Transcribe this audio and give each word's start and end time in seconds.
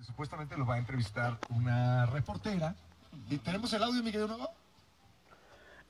Supuestamente 0.00 0.56
lo 0.56 0.64
va 0.64 0.76
a 0.76 0.78
entrevistar 0.78 1.38
una 1.50 2.06
reportera. 2.06 2.74
¿Y 3.28 3.38
tenemos 3.38 3.72
el 3.72 3.82
audio, 3.82 4.02
mi 4.02 4.12
querido 4.12 4.28
Nuevo? 4.28 4.50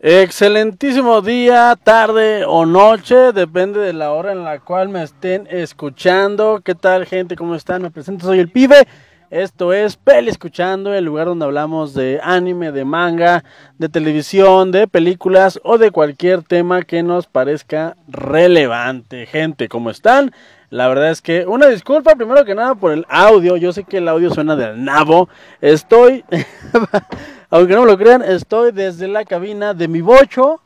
Excelentísimo 0.00 1.20
día, 1.20 1.76
tarde 1.82 2.44
o 2.46 2.64
noche, 2.64 3.32
depende 3.32 3.80
de 3.80 3.92
la 3.92 4.12
hora 4.12 4.32
en 4.32 4.44
la 4.44 4.60
cual 4.60 4.88
me 4.88 5.02
estén 5.02 5.46
escuchando. 5.50 6.62
¿Qué 6.64 6.74
tal, 6.74 7.04
gente? 7.04 7.36
¿Cómo 7.36 7.54
están? 7.54 7.82
Me 7.82 7.90
presento, 7.90 8.24
soy 8.24 8.38
el 8.38 8.48
pibe. 8.48 8.86
Esto 9.30 9.74
es 9.74 9.98
Peli 9.98 10.30
Escuchando, 10.30 10.94
el 10.94 11.04
lugar 11.04 11.26
donde 11.26 11.44
hablamos 11.44 11.92
de 11.92 12.18
anime, 12.22 12.72
de 12.72 12.86
manga, 12.86 13.44
de 13.76 13.90
televisión, 13.90 14.72
de 14.72 14.88
películas 14.88 15.60
o 15.64 15.76
de 15.76 15.90
cualquier 15.90 16.42
tema 16.42 16.80
que 16.80 17.02
nos 17.02 17.26
parezca 17.26 17.94
relevante. 18.08 19.26
Gente, 19.26 19.68
¿cómo 19.68 19.90
están? 19.90 20.32
La 20.70 20.88
verdad 20.88 21.10
es 21.10 21.20
que 21.20 21.44
una 21.44 21.66
disculpa 21.66 22.14
primero 22.14 22.42
que 22.46 22.54
nada 22.54 22.74
por 22.74 22.90
el 22.92 23.04
audio. 23.10 23.58
Yo 23.58 23.70
sé 23.74 23.84
que 23.84 23.98
el 23.98 24.08
audio 24.08 24.32
suena 24.32 24.56
del 24.56 24.82
nabo. 24.82 25.28
Estoy, 25.60 26.24
aunque 27.50 27.74
no 27.74 27.82
me 27.82 27.88
lo 27.88 27.98
crean, 27.98 28.22
estoy 28.22 28.72
desde 28.72 29.08
la 29.08 29.26
cabina 29.26 29.74
de 29.74 29.88
mi 29.88 30.00
bocho 30.00 30.62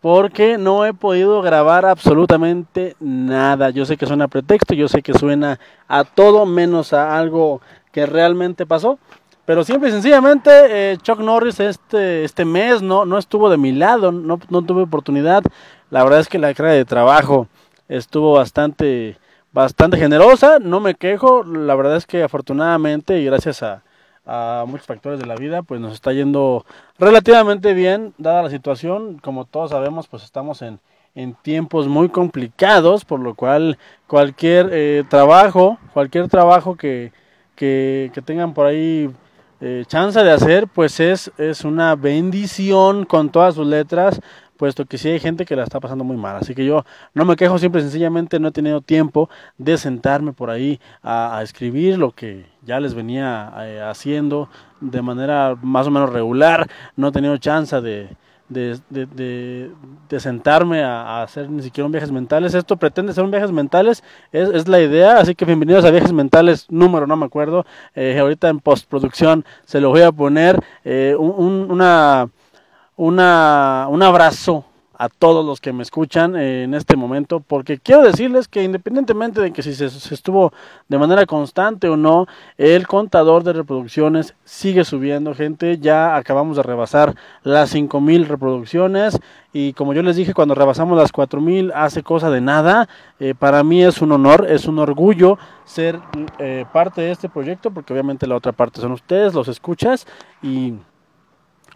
porque 0.00 0.56
no 0.56 0.86
he 0.86 0.94
podido 0.94 1.42
grabar 1.42 1.84
absolutamente 1.84 2.96
nada. 3.00 3.70
Yo 3.70 3.84
sé 3.84 3.96
que 3.96 4.06
suena 4.06 4.28
pretexto, 4.28 4.74
yo 4.74 4.88
sé 4.88 5.02
que 5.02 5.14
suena 5.14 5.60
a 5.88 6.04
todo 6.04 6.46
menos 6.46 6.92
a 6.92 7.18
algo 7.18 7.60
que 7.92 8.06
realmente 8.06 8.66
pasó. 8.66 8.98
Pero 9.44 9.64
simple 9.64 9.88
y 9.88 9.92
sencillamente 9.92 10.50
eh, 10.92 10.96
Chuck 10.98 11.18
Norris 11.18 11.58
este, 11.60 12.24
este 12.24 12.44
mes 12.44 12.82
no, 12.82 13.04
no 13.04 13.18
estuvo 13.18 13.50
de 13.50 13.56
mi 13.56 13.72
lado, 13.72 14.12
no, 14.12 14.38
no 14.48 14.62
tuve 14.62 14.82
oportunidad. 14.82 15.42
La 15.90 16.04
verdad 16.04 16.20
es 16.20 16.28
que 16.28 16.38
la 16.38 16.54
carga 16.54 16.72
de 16.72 16.84
trabajo 16.84 17.48
estuvo 17.88 18.34
bastante 18.34 19.16
bastante 19.52 19.96
generosa, 19.96 20.58
no 20.60 20.78
me 20.78 20.94
quejo, 20.94 21.42
la 21.42 21.74
verdad 21.74 21.96
es 21.96 22.06
que 22.06 22.22
afortunadamente 22.22 23.18
y 23.18 23.24
gracias 23.24 23.62
a, 23.64 23.82
a 24.24 24.64
muchos 24.66 24.86
factores 24.86 25.18
de 25.18 25.26
la 25.26 25.34
vida, 25.34 25.62
pues 25.62 25.80
nos 25.80 25.92
está 25.92 26.12
yendo 26.12 26.64
relativamente 26.98 27.74
bien, 27.74 28.14
dada 28.16 28.44
la 28.44 28.50
situación, 28.50 29.18
como 29.18 29.44
todos 29.44 29.70
sabemos, 29.70 30.06
pues 30.06 30.22
estamos 30.22 30.62
en, 30.62 30.78
en 31.16 31.34
tiempos 31.34 31.88
muy 31.88 32.08
complicados, 32.08 33.04
por 33.04 33.18
lo 33.18 33.34
cual 33.34 33.76
cualquier 34.06 34.68
eh, 34.72 35.04
trabajo, 35.08 35.78
cualquier 35.92 36.28
trabajo 36.28 36.76
que, 36.76 37.12
que, 37.60 38.22
tengan 38.24 38.54
por 38.54 38.66
ahí 38.66 39.10
eh, 39.60 39.84
chance 39.86 40.18
de 40.18 40.30
hacer, 40.30 40.66
pues 40.66 40.98
es, 40.98 41.30
es 41.36 41.62
una 41.66 41.94
bendición 41.94 43.04
con 43.04 43.28
todas 43.28 43.54
sus 43.54 43.66
letras, 43.66 44.18
puesto 44.56 44.86
que 44.86 44.96
sí 44.96 45.10
hay 45.10 45.20
gente 45.20 45.44
que 45.44 45.56
la 45.56 45.64
está 45.64 45.78
pasando 45.78 46.02
muy 46.02 46.16
mal. 46.16 46.36
Así 46.36 46.54
que 46.54 46.64
yo 46.64 46.86
no 47.12 47.26
me 47.26 47.36
quejo, 47.36 47.58
siempre 47.58 47.82
sencillamente 47.82 48.40
no 48.40 48.48
he 48.48 48.52
tenido 48.52 48.80
tiempo 48.80 49.28
de 49.58 49.76
sentarme 49.76 50.32
por 50.32 50.48
ahí 50.48 50.80
a, 51.02 51.36
a 51.36 51.42
escribir 51.42 51.98
lo 51.98 52.12
que 52.12 52.46
ya 52.62 52.80
les 52.80 52.94
venía 52.94 53.52
eh, 53.58 53.82
haciendo 53.82 54.48
de 54.80 55.02
manera 55.02 55.54
más 55.60 55.86
o 55.86 55.90
menos 55.90 56.10
regular. 56.10 56.66
No 56.96 57.08
he 57.08 57.12
tenido 57.12 57.36
chance 57.36 57.78
de, 57.82 58.16
de, 58.50 58.78
de, 58.90 59.70
de, 60.08 60.20
sentarme 60.20 60.82
a, 60.82 61.02
a, 61.02 61.22
hacer 61.22 61.48
ni 61.48 61.62
siquiera 61.62 61.86
un 61.86 61.92
viajes 61.92 62.12
mentales. 62.12 62.52
Esto 62.52 62.76
pretende 62.76 63.14
ser 63.14 63.24
un 63.24 63.30
viajes 63.30 63.52
mentales, 63.52 64.04
es, 64.32 64.50
es, 64.50 64.68
la 64.68 64.80
idea. 64.80 65.18
Así 65.18 65.34
que 65.34 65.46
bienvenidos 65.46 65.84
a 65.86 65.90
viajes 65.90 66.12
mentales, 66.12 66.66
número 66.68 67.06
no 67.06 67.16
me 67.16 67.24
acuerdo. 67.24 67.64
Eh, 67.94 68.18
ahorita 68.18 68.48
en 68.48 68.60
postproducción 68.60 69.46
se 69.64 69.80
lo 69.80 69.88
voy 69.88 70.02
a 70.02 70.12
poner 70.12 70.62
eh, 70.84 71.16
un, 71.18 71.70
una 71.70 72.28
una, 73.00 73.86
un 73.88 74.02
abrazo 74.02 74.66
a 75.00 75.08
todos 75.08 75.46
los 75.46 75.62
que 75.62 75.72
me 75.72 75.82
escuchan 75.82 76.36
eh, 76.36 76.64
en 76.64 76.74
este 76.74 76.94
momento, 76.94 77.40
porque 77.40 77.78
quiero 77.78 78.02
decirles 78.02 78.48
que 78.48 78.62
independientemente 78.62 79.40
de 79.40 79.50
que 79.50 79.62
si 79.62 79.74
se, 79.74 79.86
estuvo 79.86 80.52
de 80.88 80.98
manera 80.98 81.24
constante 81.24 81.88
o 81.88 81.96
no, 81.96 82.26
el 82.58 82.86
contador 82.86 83.42
de 83.42 83.54
reproducciones 83.54 84.34
sigue 84.44 84.84
subiendo, 84.84 85.34
gente, 85.34 85.78
ya 85.78 86.16
acabamos 86.16 86.58
de 86.58 86.64
rebasar 86.64 87.14
las 87.44 87.70
5000 87.70 88.28
reproducciones 88.28 89.18
y 89.54 89.72
como 89.72 89.94
yo 89.94 90.02
les 90.02 90.16
dije 90.16 90.34
cuando 90.34 90.54
rebasamos 90.54 90.98
las 90.98 91.12
4000 91.12 91.72
hace 91.74 92.02
cosa 92.02 92.28
de 92.28 92.42
nada, 92.42 92.86
eh, 93.20 93.34
para 93.34 93.64
mí 93.64 93.82
es 93.82 94.02
un 94.02 94.12
honor, 94.12 94.48
es 94.50 94.66
un 94.66 94.78
orgullo 94.78 95.38
ser 95.64 95.98
eh, 96.38 96.66
parte 96.74 97.00
de 97.00 97.12
este 97.12 97.30
proyecto, 97.30 97.70
porque 97.70 97.94
obviamente 97.94 98.26
la 98.26 98.36
otra 98.36 98.52
parte 98.52 98.82
son 98.82 98.92
ustedes, 98.92 99.32
los 99.32 99.48
escuchas 99.48 100.06
y 100.42 100.74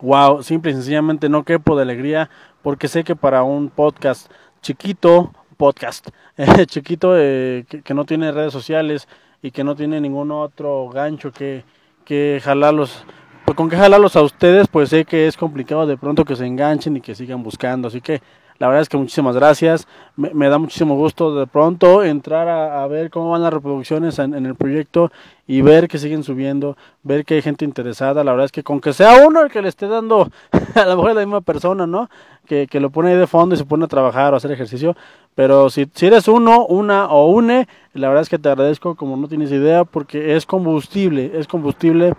wow, 0.04 0.42
simple 0.42 0.70
y 0.70 0.74
sencillamente 0.74 1.28
no 1.28 1.44
quepo 1.44 1.74
de 1.76 1.82
alegría 1.82 2.28
porque 2.62 2.88
sé 2.88 3.04
que 3.04 3.16
para 3.16 3.42
un 3.42 3.70
podcast 3.70 4.30
chiquito, 4.60 5.32
podcast 5.56 6.08
eh, 6.36 6.66
chiquito 6.66 7.14
eh, 7.16 7.64
que, 7.66 7.94
no 7.94 8.04
tiene 8.04 8.30
redes 8.30 8.52
sociales 8.52 9.08
y 9.40 9.50
que 9.50 9.64
no 9.64 9.74
tiene 9.74 10.00
ningún 10.00 10.30
otro 10.30 10.88
gancho 10.90 11.32
que, 11.32 11.64
que 12.04 12.38
jalarlos, 12.44 13.04
pues 13.46 13.56
con 13.56 13.70
que 13.70 13.76
jalarlos 13.76 14.14
a 14.16 14.22
ustedes, 14.22 14.68
pues 14.68 14.90
sé 14.90 15.06
que 15.06 15.26
es 15.26 15.38
complicado 15.38 15.86
de 15.86 15.96
pronto 15.96 16.24
que 16.24 16.36
se 16.36 16.46
enganchen 16.46 16.98
y 16.98 17.00
que 17.00 17.14
sigan 17.14 17.42
buscando, 17.42 17.88
así 17.88 18.02
que 18.02 18.20
la 18.64 18.68
verdad 18.68 18.80
es 18.80 18.88
que 18.88 18.96
muchísimas 18.96 19.36
gracias. 19.36 19.86
Me, 20.16 20.48
da 20.48 20.56
muchísimo 20.56 20.96
gusto 20.96 21.38
de 21.38 21.46
pronto 21.46 22.02
entrar 22.02 22.48
a, 22.48 22.86
ver 22.86 23.10
cómo 23.10 23.28
van 23.28 23.42
las 23.42 23.52
reproducciones 23.52 24.18
en, 24.18 24.32
el 24.32 24.54
proyecto 24.54 25.12
y 25.46 25.60
ver 25.60 25.86
que 25.86 25.98
siguen 25.98 26.22
subiendo, 26.22 26.74
ver 27.02 27.26
que 27.26 27.34
hay 27.34 27.42
gente 27.42 27.66
interesada. 27.66 28.24
La 28.24 28.30
verdad 28.30 28.46
es 28.46 28.52
que 28.52 28.62
con 28.62 28.80
que 28.80 28.94
sea 28.94 29.26
uno 29.26 29.42
el 29.42 29.50
que 29.50 29.60
le 29.60 29.68
esté 29.68 29.86
dando, 29.86 30.30
a 30.76 30.84
lo 30.86 30.96
mejor 30.96 31.14
la 31.14 31.20
misma 31.20 31.42
persona, 31.42 31.86
¿no? 31.86 32.08
Que, 32.46 32.66
que 32.66 32.80
lo 32.80 32.88
pone 32.88 33.10
ahí 33.10 33.18
de 33.18 33.26
fondo 33.26 33.54
y 33.54 33.58
se 33.58 33.66
pone 33.66 33.84
a 33.84 33.88
trabajar 33.88 34.32
o 34.32 34.36
a 34.36 34.38
hacer 34.38 34.50
ejercicio. 34.50 34.96
Pero 35.34 35.68
si, 35.68 35.86
si 35.92 36.06
eres 36.06 36.26
uno, 36.26 36.64
una 36.64 37.08
o 37.08 37.26
une, 37.26 37.68
la 37.92 38.08
verdad 38.08 38.22
es 38.22 38.30
que 38.30 38.38
te 38.38 38.48
agradezco 38.48 38.94
como 38.94 39.18
no 39.18 39.28
tienes 39.28 39.52
idea 39.52 39.84
porque 39.84 40.36
es 40.36 40.46
combustible, 40.46 41.32
es 41.34 41.46
combustible 41.46 42.14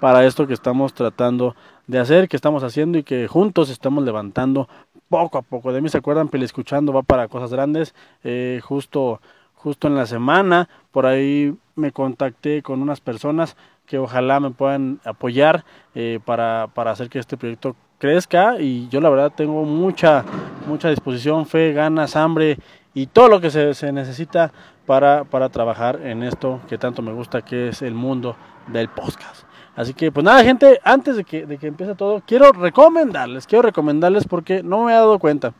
para 0.00 0.24
esto 0.24 0.46
que 0.46 0.54
estamos 0.54 0.94
tratando 0.94 1.54
de 1.90 1.98
hacer, 1.98 2.28
que 2.28 2.36
estamos 2.36 2.62
haciendo 2.62 2.98
y 2.98 3.02
que 3.02 3.26
juntos 3.26 3.68
estamos 3.68 4.04
levantando 4.04 4.68
poco 5.10 5.36
a 5.36 5.42
poco. 5.42 5.72
De 5.72 5.82
mí 5.82 5.90
se 5.90 5.98
acuerdan, 5.98 6.28
Pele 6.28 6.46
Escuchando 6.46 6.94
va 6.94 7.02
para 7.02 7.28
cosas 7.28 7.52
grandes. 7.52 7.94
Eh, 8.24 8.60
justo, 8.62 9.20
justo 9.54 9.88
en 9.88 9.96
la 9.96 10.06
semana, 10.06 10.70
por 10.92 11.04
ahí 11.04 11.54
me 11.74 11.92
contacté 11.92 12.62
con 12.62 12.80
unas 12.80 13.00
personas 13.00 13.56
que 13.84 13.98
ojalá 13.98 14.40
me 14.40 14.52
puedan 14.52 15.00
apoyar 15.04 15.64
eh, 15.94 16.20
para, 16.24 16.68
para 16.72 16.92
hacer 16.92 17.10
que 17.10 17.18
este 17.18 17.36
proyecto 17.36 17.76
crezca 17.98 18.58
y 18.58 18.88
yo 18.88 19.00
la 19.00 19.10
verdad 19.10 19.32
tengo 19.36 19.64
mucha 19.64 20.24
mucha 20.66 20.88
disposición, 20.88 21.44
fe, 21.44 21.72
ganas, 21.72 22.16
hambre 22.16 22.56
y 22.94 23.06
todo 23.06 23.28
lo 23.28 23.40
que 23.40 23.50
se, 23.50 23.74
se 23.74 23.92
necesita 23.92 24.52
para, 24.86 25.24
para 25.24 25.48
trabajar 25.48 26.00
en 26.02 26.22
esto 26.22 26.60
que 26.68 26.78
tanto 26.78 27.02
me 27.02 27.12
gusta 27.12 27.42
que 27.42 27.68
es 27.68 27.82
el 27.82 27.94
mundo 27.94 28.36
del 28.68 28.88
podcast. 28.88 29.44
Así 29.76 29.94
que, 29.94 30.10
pues 30.12 30.24
nada, 30.24 30.42
gente, 30.44 30.80
antes 30.84 31.16
de 31.16 31.24
que, 31.24 31.46
de 31.46 31.58
que 31.58 31.68
empiece 31.68 31.94
todo, 31.94 32.22
quiero 32.26 32.52
recomendarles, 32.52 33.46
quiero 33.46 33.62
recomendarles 33.62 34.26
porque 34.26 34.62
no 34.62 34.84
me 34.84 34.92
he 34.92 34.94
dado 34.94 35.18
cuenta. 35.18 35.54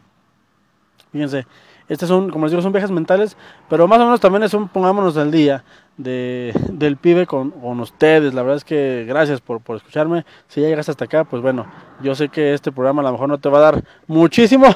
Fíjense, 1.12 1.47
este 1.91 2.04
es 2.04 2.10
un, 2.12 2.31
como 2.31 2.44
les 2.44 2.53
digo, 2.53 2.62
son 2.62 2.72
viajes 2.72 2.93
mentales, 2.93 3.37
pero 3.69 3.88
más 3.88 3.98
o 3.98 4.04
menos 4.04 4.21
también 4.21 4.44
es 4.44 4.54
un 4.54 4.69
pongámonos 4.69 5.16
al 5.16 5.32
día 5.32 5.65
de, 5.97 6.54
del 6.71 6.97
pibe 6.97 7.26
con, 7.26 7.50
con 7.50 7.81
ustedes. 7.81 8.32
La 8.32 8.43
verdad 8.43 8.59
es 8.59 8.65
que 8.65 9.04
gracias 9.09 9.41
por, 9.41 9.60
por 9.60 9.76
escucharme. 9.76 10.25
Si 10.47 10.60
ya 10.60 10.69
llegaste 10.69 10.92
hasta 10.92 11.06
acá, 11.06 11.25
pues 11.25 11.42
bueno, 11.42 11.66
yo 12.00 12.15
sé 12.15 12.28
que 12.28 12.54
este 12.54 12.71
programa 12.71 13.03
a 13.03 13.06
lo 13.06 13.12
mejor 13.12 13.28
no 13.28 13.38
te 13.38 13.48
va 13.48 13.59
a 13.59 13.72
dar 13.72 13.84
muchísimo, 14.06 14.66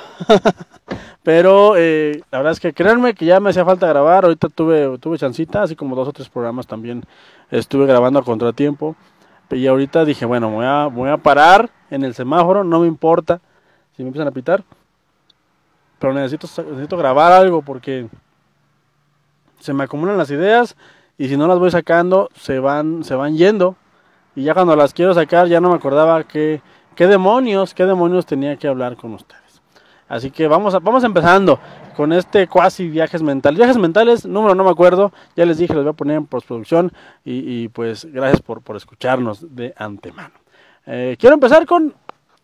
pero 1.22 1.74
eh, 1.76 2.20
la 2.32 2.38
verdad 2.38 2.52
es 2.52 2.58
que 2.58 2.72
créanme 2.72 3.14
que 3.14 3.26
ya 3.26 3.38
me 3.38 3.50
hacía 3.50 3.64
falta 3.64 3.86
grabar. 3.86 4.24
Ahorita 4.24 4.48
tuve, 4.48 4.98
tuve 4.98 5.16
chancita, 5.16 5.62
así 5.62 5.76
como 5.76 5.94
dos 5.94 6.08
o 6.08 6.12
tres 6.12 6.28
programas 6.28 6.66
también 6.66 7.04
estuve 7.50 7.86
grabando 7.86 8.18
a 8.18 8.24
contratiempo. 8.24 8.96
Y 9.54 9.66
ahorita 9.66 10.04
dije, 10.04 10.24
bueno, 10.24 10.50
voy 10.50 10.66
a, 10.66 10.86
voy 10.86 11.10
a 11.10 11.16
parar 11.16 11.70
en 11.90 12.04
el 12.04 12.14
semáforo, 12.14 12.64
no 12.64 12.80
me 12.80 12.86
importa 12.86 13.40
si 13.96 14.02
me 14.02 14.08
empiezan 14.08 14.28
a 14.28 14.32
pitar 14.32 14.64
pero 16.04 16.12
necesito, 16.12 16.46
necesito 16.64 16.98
grabar 16.98 17.32
algo 17.32 17.62
porque 17.62 18.08
se 19.58 19.72
me 19.72 19.84
acumulan 19.84 20.18
las 20.18 20.30
ideas 20.30 20.76
y 21.16 21.28
si 21.28 21.36
no 21.38 21.46
las 21.46 21.58
voy 21.58 21.70
sacando 21.70 22.28
se 22.34 22.58
van, 22.58 23.04
se 23.04 23.14
van 23.14 23.38
yendo 23.38 23.74
y 24.36 24.42
ya 24.42 24.52
cuando 24.52 24.76
las 24.76 24.92
quiero 24.92 25.14
sacar 25.14 25.48
ya 25.48 25.62
no 25.62 25.70
me 25.70 25.76
acordaba 25.76 26.24
que, 26.24 26.60
qué 26.94 27.06
demonios, 27.06 27.72
qué 27.72 27.86
demonios 27.86 28.26
tenía 28.26 28.56
que 28.56 28.68
hablar 28.68 28.96
con 28.96 29.14
ustedes. 29.14 29.62
Así 30.06 30.30
que 30.30 30.46
vamos, 30.46 30.74
a, 30.74 30.80
vamos 30.80 31.04
empezando 31.04 31.58
con 31.94 32.12
este 32.12 32.46
cuasi 32.46 32.88
viajes 32.88 33.22
mentales. 33.22 33.58
Viajes 33.58 33.78
mentales, 33.78 34.26
número 34.26 34.54
no 34.54 34.64
me 34.64 34.70
acuerdo, 34.70 35.12
ya 35.36 35.46
les 35.46 35.58
dije, 35.58 35.74
los 35.74 35.84
voy 35.84 35.92
a 35.92 35.96
poner 35.96 36.16
en 36.16 36.26
postproducción 36.26 36.92
y, 37.24 37.62
y 37.62 37.68
pues 37.68 38.04
gracias 38.04 38.42
por, 38.42 38.62
por 38.62 38.76
escucharnos 38.76 39.54
de 39.54 39.74
antemano. 39.76 40.34
Eh, 40.86 41.16
quiero 41.18 41.34
empezar 41.34 41.64
con 41.66 41.94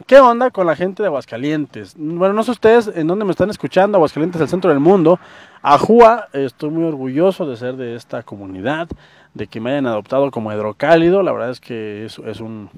¿Qué 0.06 0.19
onda 0.19 0.50
con 0.50 0.67
la 0.67 0.76
gente 0.76 1.02
de 1.02 1.08
Aguascalientes? 1.08 1.94
Bueno, 1.97 2.32
no 2.32 2.43
sé 2.43 2.52
ustedes 2.52 2.91
en 2.94 3.06
dónde 3.06 3.25
me 3.25 3.32
están 3.32 3.50
escuchando, 3.50 3.97
Aguascalientes, 3.97 4.41
el 4.41 4.49
centro 4.49 4.70
del 4.70 4.81
mundo. 4.81 5.20
Ajúa, 5.61 6.29
estoy 6.32 6.70
muy 6.70 6.85
orgulloso 6.85 7.47
de 7.47 7.56
ser 7.56 7.76
de 7.76 7.94
esta 7.97 8.23
comunidad, 8.23 8.88
de 9.35 9.47
que 9.47 9.61
me 9.61 9.70
hayan 9.70 9.87
adoptado 9.87 10.31
como 10.31 10.52
hidrocálido. 10.52 11.23
La 11.23 11.32
verdad 11.32 11.50
es 11.50 11.61
que 11.61 12.06
es, 12.06 12.19
es 12.19 12.41
un, 12.41 12.70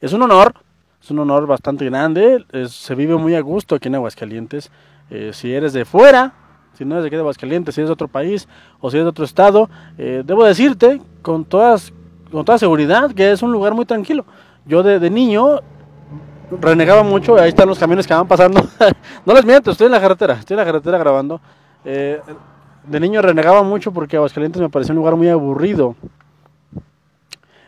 es 0.00 0.12
un 0.12 0.22
honor, 0.22 0.54
es 1.00 1.10
un 1.12 1.20
honor 1.20 1.46
bastante 1.46 1.84
grande. 1.84 2.44
Se 2.68 2.94
vive 2.96 3.16
muy 3.16 3.36
a 3.36 3.40
gusto 3.40 3.76
aquí 3.76 3.86
en 3.86 3.94
Aguascalientes. 3.94 4.72
Eh, 5.10 5.30
si 5.32 5.52
eres 5.52 5.72
de 5.72 5.84
fuera, 5.84 6.32
si 6.74 6.84
no 6.84 6.94
eres 6.94 7.02
de 7.02 7.08
aquí 7.08 7.16
de 7.16 7.20
Aguascalientes, 7.20 7.74
si 7.74 7.80
eres 7.80 7.88
de 7.88 7.92
otro 7.92 8.08
país 8.08 8.48
o 8.80 8.90
si 8.90 8.96
eres 8.96 9.04
de 9.04 9.10
otro 9.10 9.24
estado, 9.24 9.68
eh, 9.98 10.22
debo 10.24 10.44
decirte 10.44 11.00
con 11.22 11.44
todas 11.44 11.92
con 12.30 12.44
toda 12.44 12.58
seguridad 12.58 13.12
que 13.12 13.32
es 13.32 13.42
un 13.42 13.52
lugar 13.52 13.74
muy 13.74 13.84
tranquilo. 13.84 14.24
Yo 14.64 14.82
de, 14.82 15.10
niño 15.10 15.60
renegaba 16.60 17.02
mucho, 17.02 17.36
ahí 17.36 17.48
están 17.48 17.68
los 17.68 17.78
camiones 17.78 18.06
que 18.06 18.14
van 18.14 18.28
pasando. 18.28 18.62
no 19.26 19.34
les 19.34 19.44
miento, 19.44 19.72
estoy 19.72 19.86
en 19.86 19.92
la 19.92 20.00
carretera, 20.00 20.34
estoy 20.34 20.54
en 20.54 20.58
la 20.58 20.64
carretera 20.64 20.98
grabando. 20.98 21.40
Eh, 21.84 22.20
de 22.84 23.00
niño 23.00 23.20
renegaba 23.20 23.62
mucho 23.62 23.92
porque 23.92 24.16
Aguascalientes 24.16 24.60
me 24.60 24.68
parecía 24.68 24.92
un 24.92 24.98
lugar 24.98 25.16
muy 25.16 25.28
aburrido. 25.28 25.96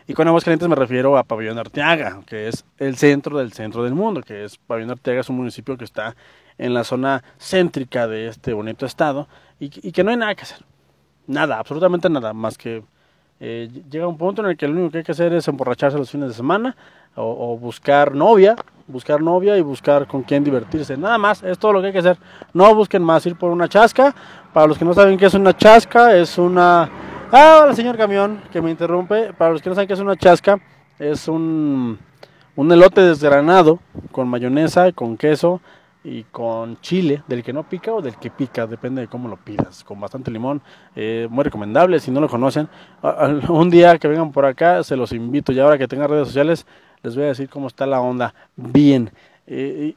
Y 0.07 0.13
con 0.13 0.27
Aguascalientes 0.27 0.67
me 0.67 0.75
refiero 0.75 1.17
a 1.17 1.23
Pabellón 1.23 1.57
Arteaga, 1.57 2.21
que 2.25 2.47
es 2.47 2.65
el 2.77 2.97
centro 2.97 3.37
del 3.37 3.53
centro 3.53 3.83
del 3.83 3.93
mundo, 3.93 4.21
que 4.21 4.43
es 4.43 4.57
Pabellón 4.57 4.91
Arteaga 4.91 5.21
es 5.21 5.29
un 5.29 5.37
municipio 5.37 5.77
que 5.77 5.85
está 5.85 6.15
en 6.57 6.73
la 6.73 6.83
zona 6.83 7.23
céntrica 7.39 8.07
de 8.07 8.27
este 8.27 8.53
bonito 8.53 8.85
estado 8.85 9.27
y, 9.59 9.71
y 9.87 9.91
que 9.91 10.03
no 10.03 10.11
hay 10.11 10.17
nada 10.17 10.35
que 10.35 10.43
hacer. 10.43 10.65
Nada, 11.27 11.57
absolutamente 11.59 12.09
nada, 12.09 12.33
más 12.33 12.57
que 12.57 12.83
eh, 13.45 13.69
llega 13.89 14.07
un 14.07 14.17
punto 14.17 14.41
en 14.41 14.51
el 14.51 14.55
que 14.55 14.65
lo 14.65 14.73
único 14.73 14.91
que 14.91 14.97
hay 14.99 15.03
que 15.03 15.11
hacer 15.11 15.33
es 15.33 15.45
emborracharse 15.49 15.97
los 15.97 16.09
fines 16.09 16.29
de 16.29 16.33
semana 16.33 16.77
o, 17.15 17.57
buscar 17.57 18.15
novia, 18.15 18.55
buscar 18.87 19.21
novia 19.21 19.57
y 19.57 19.61
buscar 19.61 20.07
con 20.07 20.23
quién 20.23 20.45
divertirse. 20.45 20.95
Nada 20.95 21.17
más, 21.17 21.43
es 21.43 21.59
todo 21.59 21.73
lo 21.73 21.81
que 21.81 21.87
hay 21.87 21.93
que 21.93 21.99
hacer. 21.99 22.17
No 22.53 22.73
busquen 22.73 23.03
más 23.03 23.25
ir 23.25 23.35
por 23.35 23.51
una 23.51 23.67
chasca. 23.67 24.15
Para 24.53 24.65
los 24.65 24.77
que 24.77 24.85
no 24.85 24.93
saben 24.93 25.17
qué 25.17 25.25
es 25.25 25.33
una 25.33 25.55
chasca, 25.55 26.15
es 26.15 26.37
una... 26.37 26.89
Ah, 27.33 27.61
hola 27.63 27.75
señor 27.75 27.97
camión 27.97 28.41
que 28.49 28.61
me 28.61 28.71
interrumpe. 28.71 29.33
Para 29.33 29.51
los 29.51 29.61
que 29.61 29.67
no 29.67 29.75
saben 29.75 29.89
qué 29.89 29.93
es 29.93 29.99
una 29.99 30.15
chasca, 30.15 30.59
es 30.97 31.27
un, 31.27 31.99
un 32.55 32.71
elote 32.71 33.01
desgranado 33.01 33.79
con 34.13 34.29
mayonesa, 34.29 34.93
con 34.93 35.17
queso 35.17 35.59
y 36.03 36.23
con 36.23 36.79
chile, 36.81 37.23
del 37.27 37.43
que 37.43 37.53
no 37.53 37.63
pica 37.63 37.93
o 37.93 38.01
del 38.01 38.17
que 38.17 38.29
pica, 38.29 38.67
depende 38.67 39.01
de 39.01 39.07
cómo 39.07 39.29
lo 39.29 39.37
pidas, 39.37 39.83
con 39.83 39.99
bastante 39.99 40.31
limón, 40.31 40.61
eh, 40.95 41.27
muy 41.29 41.43
recomendable, 41.43 41.99
si 41.99 42.11
no 42.11 42.19
lo 42.19 42.27
conocen, 42.27 42.67
un 43.49 43.69
día 43.69 43.97
que 43.97 44.07
vengan 44.07 44.31
por 44.31 44.45
acá 44.45 44.83
se 44.83 44.97
los 44.97 45.13
invito 45.13 45.51
y 45.51 45.59
ahora 45.59 45.77
que 45.77 45.87
tengan 45.87 46.09
redes 46.09 46.27
sociales 46.27 46.65
les 47.03 47.15
voy 47.15 47.25
a 47.25 47.27
decir 47.27 47.49
cómo 47.49 47.67
está 47.67 47.85
la 47.85 48.01
onda 48.01 48.33
bien. 48.55 49.11
Eh, 49.45 49.95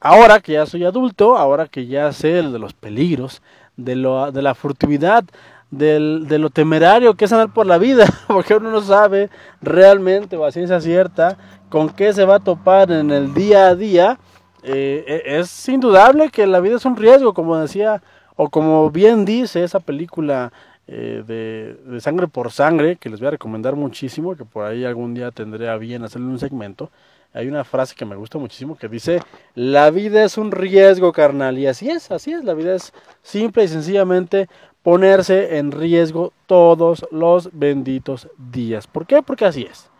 ahora 0.00 0.40
que 0.40 0.52
ya 0.52 0.66
soy 0.66 0.84
adulto, 0.84 1.36
ahora 1.36 1.66
que 1.66 1.86
ya 1.86 2.12
sé 2.12 2.42
de 2.42 2.58
los 2.58 2.72
peligros, 2.72 3.42
de, 3.76 3.96
lo, 3.96 4.30
de 4.30 4.42
la 4.42 4.54
furtividad, 4.54 5.24
del, 5.70 6.26
de 6.28 6.38
lo 6.38 6.50
temerario 6.50 7.14
que 7.14 7.24
es 7.24 7.32
andar 7.32 7.52
por 7.52 7.66
la 7.66 7.78
vida, 7.78 8.06
porque 8.28 8.54
uno 8.54 8.70
no 8.70 8.80
sabe 8.80 9.30
realmente 9.60 10.36
o 10.36 10.44
a 10.44 10.52
ciencia 10.52 10.80
cierta 10.80 11.36
con 11.68 11.90
qué 11.90 12.12
se 12.12 12.24
va 12.24 12.36
a 12.36 12.40
topar 12.40 12.92
en 12.92 13.10
el 13.10 13.34
día 13.34 13.68
a 13.68 13.74
día, 13.74 14.18
eh, 14.66 15.22
es 15.26 15.68
indudable 15.68 16.30
que 16.30 16.46
la 16.46 16.60
vida 16.60 16.76
es 16.76 16.84
un 16.84 16.96
riesgo, 16.96 17.34
como 17.34 17.56
decía, 17.56 18.02
o 18.34 18.50
como 18.50 18.90
bien 18.90 19.24
dice 19.24 19.62
esa 19.62 19.80
película 19.80 20.52
eh, 20.88 21.22
de, 21.26 21.74
de, 21.84 22.00
Sangre 22.00 22.28
por 22.28 22.50
Sangre, 22.52 22.96
que 22.96 23.08
les 23.08 23.20
voy 23.20 23.28
a 23.28 23.32
recomendar 23.32 23.76
muchísimo, 23.76 24.36
que 24.36 24.44
por 24.44 24.64
ahí 24.64 24.84
algún 24.84 25.14
día 25.14 25.30
tendré 25.30 25.68
a 25.68 25.76
bien 25.76 26.02
hacerle 26.04 26.28
un 26.28 26.38
segmento. 26.38 26.90
Hay 27.32 27.48
una 27.48 27.64
frase 27.64 27.94
que 27.94 28.04
me 28.04 28.16
gusta 28.16 28.38
muchísimo 28.38 28.76
que 28.76 28.88
dice, 28.88 29.20
la 29.54 29.90
vida 29.90 30.24
es 30.24 30.38
un 30.38 30.50
riesgo 30.50 31.12
carnal, 31.12 31.58
y 31.58 31.66
así 31.66 31.90
es, 31.90 32.10
así 32.10 32.32
es, 32.32 32.44
la 32.44 32.54
vida 32.54 32.74
es 32.74 32.92
simple 33.22 33.64
y 33.64 33.68
sencillamente 33.68 34.48
ponerse 34.82 35.58
en 35.58 35.72
riesgo 35.72 36.32
todos 36.46 37.06
los 37.10 37.50
benditos 37.52 38.28
días. 38.38 38.86
¿Por 38.86 39.06
qué? 39.06 39.22
Porque 39.22 39.44
así 39.44 39.62
es 39.62 39.90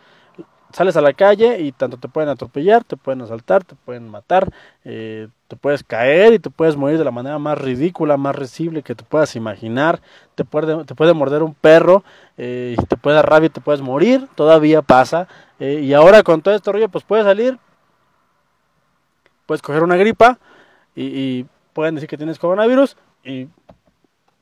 sales 0.73 0.97
a 0.97 1.01
la 1.01 1.13
calle 1.13 1.61
y 1.61 1.73
tanto 1.73 1.97
te 1.97 2.09
pueden 2.09 2.29
atropellar, 2.29 2.85
te 2.85 2.97
pueden 2.97 3.23
asaltar, 3.23 3.65
te 3.65 3.75
pueden 3.75 4.09
matar, 4.09 4.51
eh, 4.85 5.29
te 5.49 5.57
puedes 5.57 5.83
caer 5.85 6.35
y 6.35 6.39
te 6.39 6.51
puedes 6.51 6.77
morir 6.77 6.99
de 6.99 7.05
la 7.05 7.11
manera 7.11 7.39
más 7.39 7.59
ridícula, 7.59 8.17
más 8.17 8.37
risible 8.37 8.83
que 8.83 8.95
te 8.95 9.05
puedas 9.05 9.37
imaginar, 9.37 10.01
te 10.35 10.45
puede, 10.45 10.85
te 10.85 10.95
puede 10.95 11.15
morder 11.15 11.43
un 11.43 11.55
perro 11.55 12.05
eh, 12.39 12.77
te 12.89 12.97
puede 12.97 13.17
dar 13.17 13.29
rabia 13.29 13.47
y 13.47 13.51
te 13.51 13.61
puedes 13.61 13.81
morir, 13.81 14.29
todavía 14.35 14.83
pasa, 14.83 15.27
eh, 15.59 15.81
y 15.83 15.95
ahora 15.95 16.23
con 16.23 16.43
todo 16.43 16.55
este 16.55 16.71
rollo 16.71 16.89
pues 16.89 17.05
puedes 17.05 17.25
salir, 17.25 17.59
puedes 19.47 19.63
coger 19.63 19.83
una 19.83 19.97
gripa 19.97 20.39
y, 20.95 21.05
y 21.05 21.47
pueden 21.73 21.95
decir 21.95 22.09
que 22.09 22.19
tienes 22.19 22.39
coronavirus 22.39 22.97
y 23.25 23.49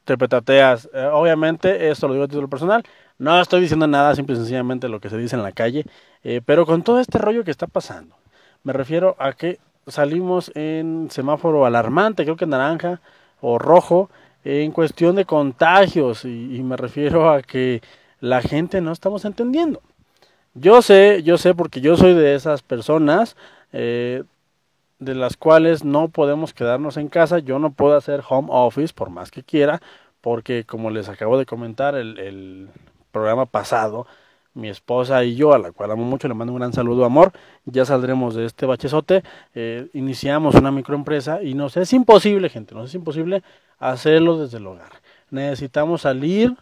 te 0.04 0.18
petateas, 0.18 0.88
obviamente 1.12 1.90
esto 1.90 2.08
lo 2.08 2.14
digo 2.14 2.24
a 2.24 2.28
título 2.28 2.48
personal, 2.48 2.82
no 3.18 3.40
estoy 3.40 3.60
diciendo 3.60 3.86
nada, 3.86 4.14
simple 4.14 4.34
y 4.34 4.38
sencillamente 4.38 4.88
lo 4.88 5.00
que 5.00 5.08
se 5.10 5.16
dice 5.16 5.36
en 5.36 5.42
la 5.42 5.52
calle, 5.52 5.84
eh, 6.22 6.40
pero 6.44 6.66
con 6.66 6.82
todo 6.82 7.00
este 7.00 7.18
rollo 7.18 7.44
que 7.44 7.50
está 7.50 7.66
pasando, 7.66 8.16
me 8.62 8.72
refiero 8.72 9.16
a 9.18 9.32
que 9.32 9.58
salimos 9.86 10.50
en 10.54 11.08
semáforo 11.10 11.66
alarmante, 11.66 12.24
creo 12.24 12.36
que 12.36 12.46
naranja 12.46 13.00
o 13.40 13.58
rojo, 13.58 14.10
en 14.44 14.72
cuestión 14.72 15.16
de 15.16 15.24
contagios, 15.24 16.24
y, 16.24 16.56
y 16.56 16.62
me 16.62 16.76
refiero 16.76 17.30
a 17.30 17.42
que 17.42 17.80
la 18.20 18.42
gente 18.42 18.80
no 18.80 18.92
estamos 18.92 19.24
entendiendo. 19.24 19.80
Yo 20.54 20.82
sé, 20.82 21.22
yo 21.22 21.36
sé 21.36 21.54
porque 21.54 21.80
yo 21.80 21.96
soy 21.96 22.14
de 22.14 22.34
esas 22.34 22.62
personas 22.62 23.36
eh, 23.72 24.22
de 24.98 25.14
las 25.14 25.36
cuales 25.36 25.84
no 25.84 26.08
podemos 26.08 26.54
quedarnos 26.54 26.96
en 26.96 27.08
casa, 27.08 27.38
yo 27.38 27.58
no 27.58 27.72
puedo 27.72 27.96
hacer 27.96 28.22
home 28.28 28.48
office 28.50 28.94
por 28.94 29.10
más 29.10 29.30
que 29.30 29.42
quiera, 29.42 29.80
porque 30.20 30.64
como 30.64 30.90
les 30.90 31.08
acabo 31.08 31.38
de 31.38 31.46
comentar, 31.46 31.94
el, 31.94 32.18
el 32.18 32.68
programa 33.10 33.46
pasado, 33.46 34.06
mi 34.54 34.68
esposa 34.68 35.24
y 35.24 35.34
yo, 35.34 35.52
a 35.52 35.58
la 35.58 35.72
cual 35.72 35.90
amo 35.90 36.04
mucho, 36.04 36.28
le 36.28 36.34
mando 36.34 36.52
un 36.52 36.60
gran 36.60 36.72
saludo, 36.72 37.04
amor. 37.04 37.32
Ya 37.64 37.84
saldremos 37.84 38.34
de 38.34 38.46
este 38.46 38.66
bachezote. 38.66 39.22
Eh, 39.54 39.88
iniciamos 39.92 40.54
una 40.54 40.70
microempresa 40.70 41.42
y 41.42 41.54
nos 41.54 41.76
es 41.76 41.92
imposible, 41.92 42.48
gente, 42.48 42.74
nos 42.74 42.90
es 42.90 42.94
imposible 42.94 43.42
hacerlo 43.78 44.38
desde 44.38 44.58
el 44.58 44.66
hogar. 44.66 44.92
Necesitamos 45.30 46.02
salir, 46.02 46.56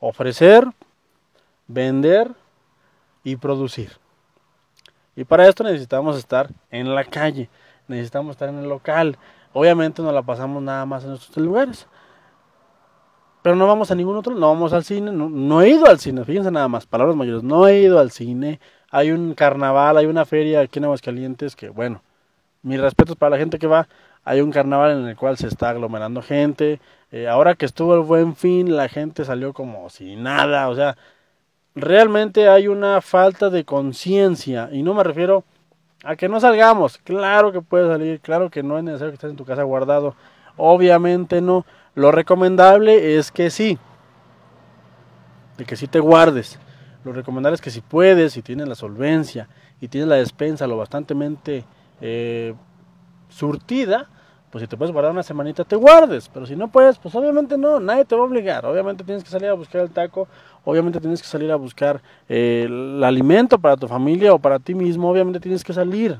ofrecer, 0.00 0.66
vender 1.68 2.32
y 3.22 3.36
producir. 3.36 3.92
Y 5.18 5.24
para 5.24 5.48
esto 5.48 5.64
necesitamos 5.64 6.16
estar 6.16 6.48
en 6.70 6.94
la 6.94 7.02
calle, 7.02 7.50
necesitamos 7.88 8.36
estar 8.36 8.48
en 8.50 8.60
el 8.60 8.68
local. 8.68 9.18
Obviamente 9.52 10.00
no 10.00 10.12
la 10.12 10.22
pasamos 10.22 10.62
nada 10.62 10.86
más 10.86 11.02
en 11.02 11.14
estos 11.14 11.36
lugares. 11.38 11.88
Pero 13.42 13.56
no 13.56 13.66
vamos 13.66 13.90
a 13.90 13.96
ningún 13.96 14.14
otro, 14.14 14.32
no 14.36 14.46
vamos 14.46 14.72
al 14.72 14.84
cine, 14.84 15.10
no, 15.10 15.28
no, 15.28 15.60
he 15.60 15.70
ido 15.70 15.86
al 15.86 15.98
cine, 15.98 16.24
fíjense 16.24 16.52
nada 16.52 16.68
más, 16.68 16.86
palabras 16.86 17.16
mayores, 17.16 17.42
no 17.42 17.66
he 17.66 17.80
ido 17.80 17.98
al 17.98 18.12
cine, 18.12 18.60
hay 18.92 19.10
un 19.10 19.34
carnaval, 19.34 19.96
hay 19.96 20.06
una 20.06 20.24
feria 20.24 20.60
aquí 20.60 20.78
en 20.78 20.84
Aguascalientes 20.84 21.56
que, 21.56 21.68
bueno, 21.68 22.00
mis 22.62 22.80
respetos 22.80 23.16
para 23.16 23.30
la 23.30 23.38
gente 23.38 23.58
que 23.58 23.66
va, 23.66 23.88
hay 24.24 24.40
un 24.40 24.52
carnaval 24.52 25.00
en 25.00 25.08
el 25.08 25.16
cual 25.16 25.36
se 25.36 25.48
está 25.48 25.70
aglomerando 25.70 26.22
gente, 26.22 26.80
eh, 27.10 27.26
ahora 27.26 27.56
que 27.56 27.66
estuvo 27.66 27.94
el 27.94 28.02
buen 28.02 28.36
fin, 28.36 28.76
la 28.76 28.88
gente 28.88 29.24
salió 29.24 29.52
como 29.52 29.90
si 29.90 30.14
nada, 30.14 30.68
o 30.68 30.76
sea, 30.76 30.96
realmente 31.80 32.48
hay 32.48 32.68
una 32.68 33.00
falta 33.00 33.50
de 33.50 33.64
conciencia, 33.64 34.68
y 34.72 34.82
no 34.82 34.94
me 34.94 35.04
refiero 35.04 35.44
a 36.04 36.16
que 36.16 36.28
no 36.28 36.40
salgamos, 36.40 36.98
claro 36.98 37.52
que 37.52 37.60
puedes 37.60 37.88
salir, 37.88 38.20
claro 38.20 38.50
que 38.50 38.62
no 38.62 38.78
es 38.78 38.84
necesario 38.84 39.12
que 39.12 39.16
estés 39.16 39.30
en 39.30 39.36
tu 39.36 39.44
casa 39.44 39.62
guardado, 39.62 40.14
obviamente 40.56 41.40
no, 41.40 41.64
lo 41.94 42.12
recomendable 42.12 43.16
es 43.16 43.32
que 43.32 43.50
sí, 43.50 43.78
de 45.56 45.64
que 45.64 45.76
sí 45.76 45.86
te 45.88 46.00
guardes. 46.00 46.58
Lo 47.04 47.12
recomendable 47.12 47.54
es 47.54 47.60
que 47.60 47.70
si 47.70 47.80
puedes, 47.80 48.32
si 48.32 48.42
tienes 48.42 48.68
la 48.68 48.74
solvencia 48.74 49.48
y 49.80 49.88
tienes 49.88 50.08
la 50.08 50.16
despensa 50.16 50.66
lo 50.66 50.76
bastantemente 50.76 51.64
eh, 52.00 52.54
surtida, 53.28 54.08
pues 54.50 54.62
si 54.62 54.68
te 54.68 54.76
puedes 54.76 54.92
guardar 54.92 55.12
una 55.12 55.22
semanita, 55.22 55.64
te 55.64 55.76
guardes. 55.76 56.28
Pero 56.28 56.46
si 56.46 56.56
no 56.56 56.68
puedes, 56.68 56.98
pues 56.98 57.14
obviamente 57.14 57.58
no, 57.58 57.80
nadie 57.80 58.04
te 58.04 58.14
va 58.14 58.22
a 58.22 58.24
obligar. 58.24 58.64
Obviamente 58.66 59.04
tienes 59.04 59.24
que 59.24 59.30
salir 59.30 59.48
a 59.48 59.54
buscar 59.54 59.82
el 59.82 59.90
taco, 59.90 60.28
obviamente 60.64 61.00
tienes 61.00 61.22
que 61.22 61.28
salir 61.28 61.50
a 61.50 61.56
buscar 61.56 62.02
eh, 62.28 62.64
el 62.66 63.02
alimento 63.02 63.58
para 63.58 63.76
tu 63.76 63.88
familia 63.88 64.32
o 64.34 64.38
para 64.38 64.58
ti 64.58 64.74
mismo, 64.74 65.10
obviamente 65.10 65.40
tienes 65.40 65.64
que 65.64 65.72
salir. 65.72 66.18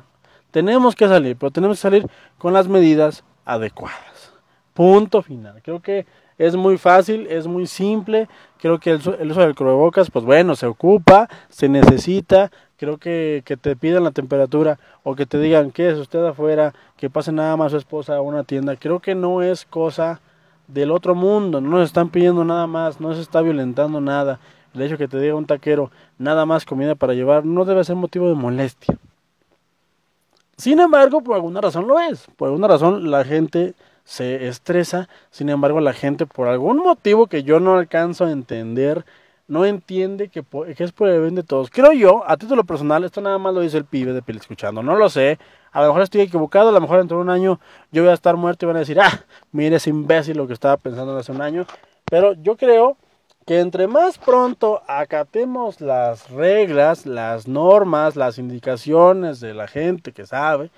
Tenemos 0.51 0.95
que 0.95 1.07
salir, 1.07 1.37
pero 1.37 1.51
tenemos 1.51 1.79
que 1.79 1.83
salir 1.83 2.07
con 2.39 2.53
las 2.53 2.69
medidas 2.69 3.25
adecuadas. 3.45 4.33
Punto 4.73 5.23
final. 5.23 5.61
Creo 5.63 5.81
que 5.81 6.07
es 6.39 6.55
muy 6.57 6.79
fácil, 6.79 7.27
es 7.29 7.47
muy 7.47 7.67
simple. 7.67 8.29
Creo 8.59 8.79
que 8.79 8.91
el, 8.91 8.97
uso 8.97 9.41
del 9.41 9.55
cubrebocas, 9.55 10.11
pues 10.11 10.25
bueno, 10.25 10.55
se 10.55 10.67
ocupa, 10.67 11.29
se 11.49 11.69
necesita. 11.69 12.51
Creo 12.77 12.97
que, 12.97 13.43
que 13.45 13.57
te 13.57 13.75
pidan 13.75 14.05
la 14.05 14.13
temperatura 14.13 14.79
o 15.03 15.17
que 15.17 15.27
te 15.27 15.39
digan 15.39 15.73
que 15.73 15.91
es 15.91 15.99
usted 15.99 16.25
afuera, 16.25 16.73
que 16.97 17.11
pase 17.11 17.33
nada 17.33 17.57
más 17.57 17.73
su 17.73 17.79
esposa 17.79 18.17
a 18.17 18.21
una 18.21 18.45
tienda. 18.45 18.77
Creo 18.77 19.01
que 19.01 19.15
no 19.15 19.43
es 19.43 19.65
cosa 19.65 20.21
del 20.69 20.91
otro 20.93 21.15
mundo. 21.15 21.61
No 21.61 21.71
nos 21.71 21.87
están 21.87 22.11
pidiendo 22.11 22.45
nada 22.45 22.67
más, 22.67 23.01
no 23.01 23.15
se 23.15 23.21
está 23.21 23.41
violentando 23.41 24.01
nada. 24.01 24.39
El 24.75 24.83
hecho 24.83 24.99
que 24.99 25.09
te 25.09 25.19
diga 25.19 25.35
un 25.35 25.47
taquero 25.47 25.91
nada 26.19 26.47
más 26.47 26.65
comida 26.65 26.95
para 26.95 27.15
llevar 27.15 27.45
no 27.45 27.65
debe 27.65 27.83
ser 27.83 27.97
motivo 27.97 28.29
de 28.29 28.35
molestia. 28.35 28.97
Sin 30.57 30.79
embargo, 30.81 31.23
por 31.23 31.35
alguna 31.35 31.61
razón 31.61 31.89
lo 31.89 31.99
es. 31.99 32.27
Por 32.37 32.49
alguna 32.49 32.69
razón 32.69 33.11
la 33.11 33.25
gente 33.25 33.75
se 34.05 34.49
estresa, 34.49 35.09
sin 35.31 35.51
embargo 35.51 35.81
la 35.81 35.93
gente 35.93 36.25
por 36.25 36.49
algún 36.49 36.79
motivo 36.79 37.27
que 37.27 37.43
yo 37.43 37.61
no 37.61 37.77
alcanzo 37.77 38.25
a 38.25 38.31
entender, 38.33 39.05
no 39.49 39.67
entiende 39.67 40.29
que, 40.29 40.43
que 40.43 40.85
es 40.85 40.93
por 40.93 41.09
el 41.09 41.21
bien 41.21 41.35
de 41.35 41.43
todos. 41.43 41.69
Creo 41.71 41.93
yo, 41.93 42.25
a 42.27 42.39
título 42.39 42.65
personal, 42.65 43.05
esto 43.05 43.21
nada 43.21 43.37
más 43.37 43.55
lo 43.55 43.61
dice 43.61 43.77
el 43.77 43.85
pibe 43.85 44.15
de 44.15 44.23
Pili 44.23 44.39
escuchando, 44.39 44.83
no 44.83 44.97
lo 44.97 45.11
sé, 45.11 45.39
a 45.73 45.81
lo 45.81 45.89
mejor 45.89 46.03
estoy 46.03 46.23
equivocado, 46.23 46.71
a 46.71 46.73
lo 46.73 46.81
mejor 46.81 46.99
dentro 46.99 47.19
de 47.19 47.23
un 47.23 47.31
año 47.31 47.61
yo 47.91 48.03
voy 48.03 48.11
a 48.11 48.15
estar 48.15 48.37
muerto 48.37 48.65
y 48.65 48.69
van 48.69 48.77
a 48.77 48.81
decir, 48.81 49.01
ah, 49.01 49.25
mire 49.53 49.77
ese 49.77 49.91
imbécil 49.91 50.37
lo 50.37 50.47
que 50.47 50.53
estaba 50.53 50.77
pensando 50.77 51.17
hace 51.17 51.33
un 51.33 51.43
año, 51.43 51.67
pero 52.05 52.33
yo 52.35 52.57
creo 52.57 52.97
que 53.47 53.61
entre 53.61 53.87
más 53.87 54.19
pronto 54.19 54.83
acatemos 54.87 55.81
las 55.81 56.31
reglas, 56.31 57.07
las 57.07 57.49
normas, 57.49 58.15
las 58.15 58.39
indicaciones 58.39 59.41
de 59.41 59.55
la 59.55 59.67
gente 59.69 60.13
que 60.13 60.27
sabe, 60.27 60.71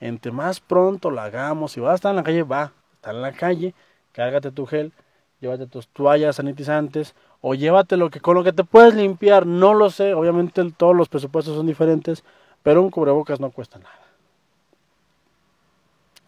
entre 0.00 0.32
más 0.32 0.60
pronto 0.60 1.10
la 1.10 1.24
hagamos, 1.24 1.72
si 1.72 1.80
vas 1.80 1.92
a 1.92 1.94
estar 1.96 2.10
en 2.10 2.16
la 2.16 2.22
calle, 2.22 2.42
va, 2.42 2.72
está 2.94 3.10
en 3.10 3.20
la 3.20 3.32
calle, 3.32 3.74
cárgate 4.12 4.50
tu 4.50 4.64
gel, 4.64 4.92
llévate 5.40 5.66
tus 5.66 5.88
toallas 5.88 6.36
sanitizantes 6.36 7.14
o 7.42 7.54
llévate 7.54 7.98
lo 7.98 8.08
que 8.08 8.20
con 8.20 8.34
lo 8.34 8.44
que 8.44 8.54
te 8.54 8.64
puedes 8.64 8.94
limpiar, 8.94 9.46
no 9.46 9.74
lo 9.74 9.90
sé, 9.90 10.14
obviamente 10.14 10.62
todos 10.76 10.96
los 10.96 11.10
presupuestos 11.10 11.54
son 11.54 11.66
diferentes, 11.66 12.24
pero 12.62 12.82
un 12.82 12.90
cubrebocas 12.90 13.40
no 13.40 13.50
cuesta 13.50 13.78
nada. 13.78 14.05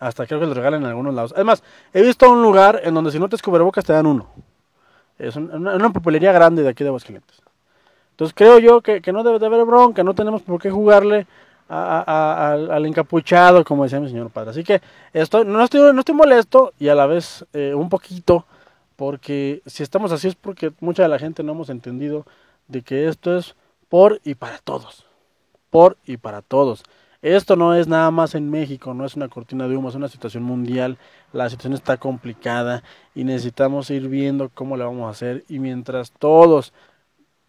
Hasta 0.01 0.27
creo 0.27 0.41
que 0.41 0.47
lo 0.47 0.55
regalan 0.55 0.83
en 0.83 0.89
algunos 0.89 1.15
lados. 1.15 1.33
Además, 1.35 1.63
he 1.93 2.03
visto 2.03 2.31
un 2.31 2.43
lugar 2.43 2.81
en 2.85 2.95
donde 2.95 3.11
si 3.11 3.19
no 3.19 3.29
te 3.29 3.39
cubrebocas 3.39 3.85
te 3.85 3.93
dan 3.93 4.07
uno. 4.07 4.29
Es 5.19 5.37
una, 5.37 5.75
una 5.75 5.91
papelería 5.93 6.33
grande 6.33 6.63
de 6.63 6.69
aquí 6.69 6.85
de 6.85 6.89
Aguascalientes. 6.89 7.43
Entonces 8.19 8.35
creo 8.35 8.59
yo 8.59 8.81
que, 8.81 9.01
que 9.01 9.13
no 9.13 9.23
debe 9.23 9.39
de 9.39 9.47
haber 9.47 9.65
bronca, 9.65 10.03
no 10.03 10.15
tenemos 10.15 10.43
por 10.43 10.61
qué 10.61 10.71
jugarle 10.71 11.27
al, 11.69 12.87
encapuchado, 12.87 13.65
como 13.65 13.85
decía 13.85 14.01
mi 14.01 14.09
señor 14.09 14.31
padre. 14.31 14.51
Así 14.51 14.65
que 14.65 14.81
estoy, 15.13 15.45
no, 15.45 15.63
estoy, 15.63 15.93
no 15.93 16.01
estoy 16.01 16.15
molesto 16.15 16.73
y 16.79 16.89
a 16.89 16.95
la 16.95 17.07
vez 17.07 17.45
eh, 17.53 17.75
un 17.75 17.89
poquito, 17.89 18.45
porque 18.97 19.63
si 19.67 19.83
estamos 19.83 20.13
así 20.13 20.29
es 20.29 20.35
porque 20.35 20.73
mucha 20.81 21.03
de 21.03 21.09
la 21.09 21.19
gente 21.19 21.43
no 21.43 21.53
hemos 21.53 21.71
entendido 21.71 22.27
de 22.67 22.83
que 22.83 23.07
esto 23.07 23.37
es 23.37 23.55
por 23.89 24.21
y 24.25 24.35
para 24.35 24.59
todos. 24.59 25.05
Por 25.71 25.97
y 26.05 26.17
para 26.17 26.43
todos. 26.43 26.83
Esto 27.21 27.57
no 27.57 27.75
es 27.75 27.89
nada 27.89 28.13
más 28.13 28.37
en 28.37 28.49
México, 28.49 28.95
no 28.95 29.05
es 29.05 29.17
una 29.17 29.29
cortina 29.29 29.67
de 29.67 29.77
humo, 29.77 29.89
es 29.89 29.97
una 29.97 30.09
situación 30.09 30.45
mundial. 30.45 30.99
La 31.33 31.51
situación 31.51 31.73
está 31.73 31.97
complicada 31.97 32.85
y 33.15 33.25
necesitamos 33.25 33.91
ir 33.91 34.09
viendo 34.09 34.51
cómo 34.55 34.77
la 34.77 34.85
vamos 34.85 35.09
a 35.09 35.11
hacer. 35.11 35.45
Y 35.49 35.59
mientras 35.59 36.13
todos 36.13 36.73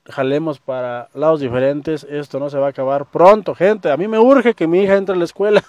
jalemos 0.05 0.59
para 0.59 1.09
lados 1.13 1.39
diferentes, 1.39 2.03
esto 2.09 2.39
no 2.39 2.49
se 2.49 2.57
va 2.57 2.67
a 2.67 2.69
acabar 2.71 3.05
pronto, 3.05 3.53
gente. 3.53 3.91
A 3.91 3.97
mí 3.97 4.07
me 4.07 4.17
urge 4.17 4.55
que 4.55 4.65
mi 4.65 4.79
hija 4.79 4.95
entre 4.95 5.13
a 5.13 5.17
la 5.17 5.25
escuela. 5.25 5.63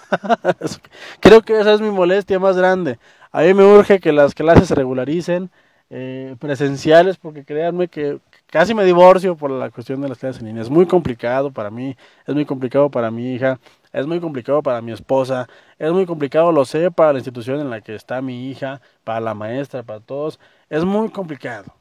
Creo 1.19 1.43
que 1.43 1.59
esa 1.59 1.73
es 1.73 1.81
mi 1.81 1.91
molestia 1.91 2.39
más 2.39 2.57
grande. 2.57 2.97
A 3.31 3.41
mí 3.41 3.53
me 3.53 3.63
urge 3.63 3.99
que 3.99 4.11
las 4.11 4.33
clases 4.33 4.67
se 4.67 4.75
regularicen, 4.75 5.51
eh, 5.91 6.35
presenciales, 6.39 7.17
porque 7.17 7.45
créanme 7.45 7.87
que 7.87 8.19
casi 8.47 8.73
me 8.73 8.83
divorcio 8.83 9.35
por 9.35 9.51
la 9.51 9.69
cuestión 9.69 10.01
de 10.01 10.09
las 10.09 10.17
clases 10.17 10.41
en 10.41 10.47
línea. 10.47 10.63
Es 10.63 10.69
muy 10.69 10.87
complicado 10.87 11.51
para 11.51 11.69
mí, 11.69 11.95
es 12.25 12.33
muy 12.33 12.45
complicado 12.45 12.89
para 12.89 13.11
mi 13.11 13.33
hija, 13.33 13.59
es 13.93 14.07
muy 14.07 14.19
complicado 14.19 14.61
para 14.61 14.81
mi 14.81 14.91
esposa, 14.91 15.47
es 15.77 15.91
muy 15.91 16.05
complicado, 16.05 16.51
lo 16.51 16.65
sé, 16.65 16.91
para 16.91 17.13
la 17.13 17.19
institución 17.19 17.59
en 17.59 17.69
la 17.69 17.81
que 17.81 17.95
está 17.95 18.21
mi 18.21 18.49
hija, 18.49 18.81
para 19.03 19.19
la 19.19 19.33
maestra, 19.33 19.83
para 19.83 19.99
todos. 19.99 20.39
Es 20.69 20.83
muy 20.85 21.09
complicado. 21.09 21.73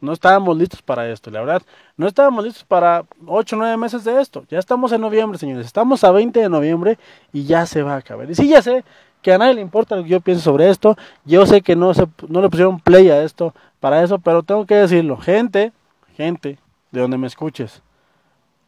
No 0.00 0.12
estábamos 0.12 0.56
listos 0.56 0.82
para 0.82 1.08
esto, 1.08 1.30
la 1.30 1.40
verdad. 1.40 1.62
No 1.96 2.08
estábamos 2.08 2.44
listos 2.44 2.64
para 2.64 3.04
8 3.24 3.54
o 3.54 3.58
9 3.60 3.76
meses 3.76 4.02
de 4.02 4.20
esto. 4.20 4.44
Ya 4.50 4.58
estamos 4.58 4.90
en 4.90 5.00
noviembre, 5.00 5.38
señores. 5.38 5.64
Estamos 5.64 6.02
a 6.02 6.10
20 6.10 6.40
de 6.40 6.48
noviembre 6.48 6.98
y 7.32 7.44
ya 7.44 7.66
se 7.66 7.82
va 7.82 7.94
a 7.94 7.98
acabar. 7.98 8.28
Y 8.28 8.34
sí, 8.34 8.48
ya 8.48 8.60
sé 8.62 8.84
que 9.22 9.32
a 9.32 9.38
nadie 9.38 9.54
le 9.54 9.60
importa 9.60 9.94
lo 9.94 10.02
que 10.02 10.08
yo 10.08 10.20
pienso 10.20 10.42
sobre 10.42 10.68
esto. 10.68 10.96
Yo 11.24 11.46
sé 11.46 11.62
que 11.62 11.76
no, 11.76 11.94
se, 11.94 12.06
no 12.28 12.42
le 12.42 12.50
pusieron 12.50 12.80
play 12.80 13.10
a 13.10 13.22
esto 13.22 13.54
para 13.78 14.02
eso, 14.02 14.18
pero 14.18 14.42
tengo 14.42 14.66
que 14.66 14.74
decirlo. 14.74 15.16
Gente, 15.18 15.72
gente, 16.16 16.58
de 16.90 17.00
donde 17.00 17.16
me 17.16 17.28
escuches, 17.28 17.80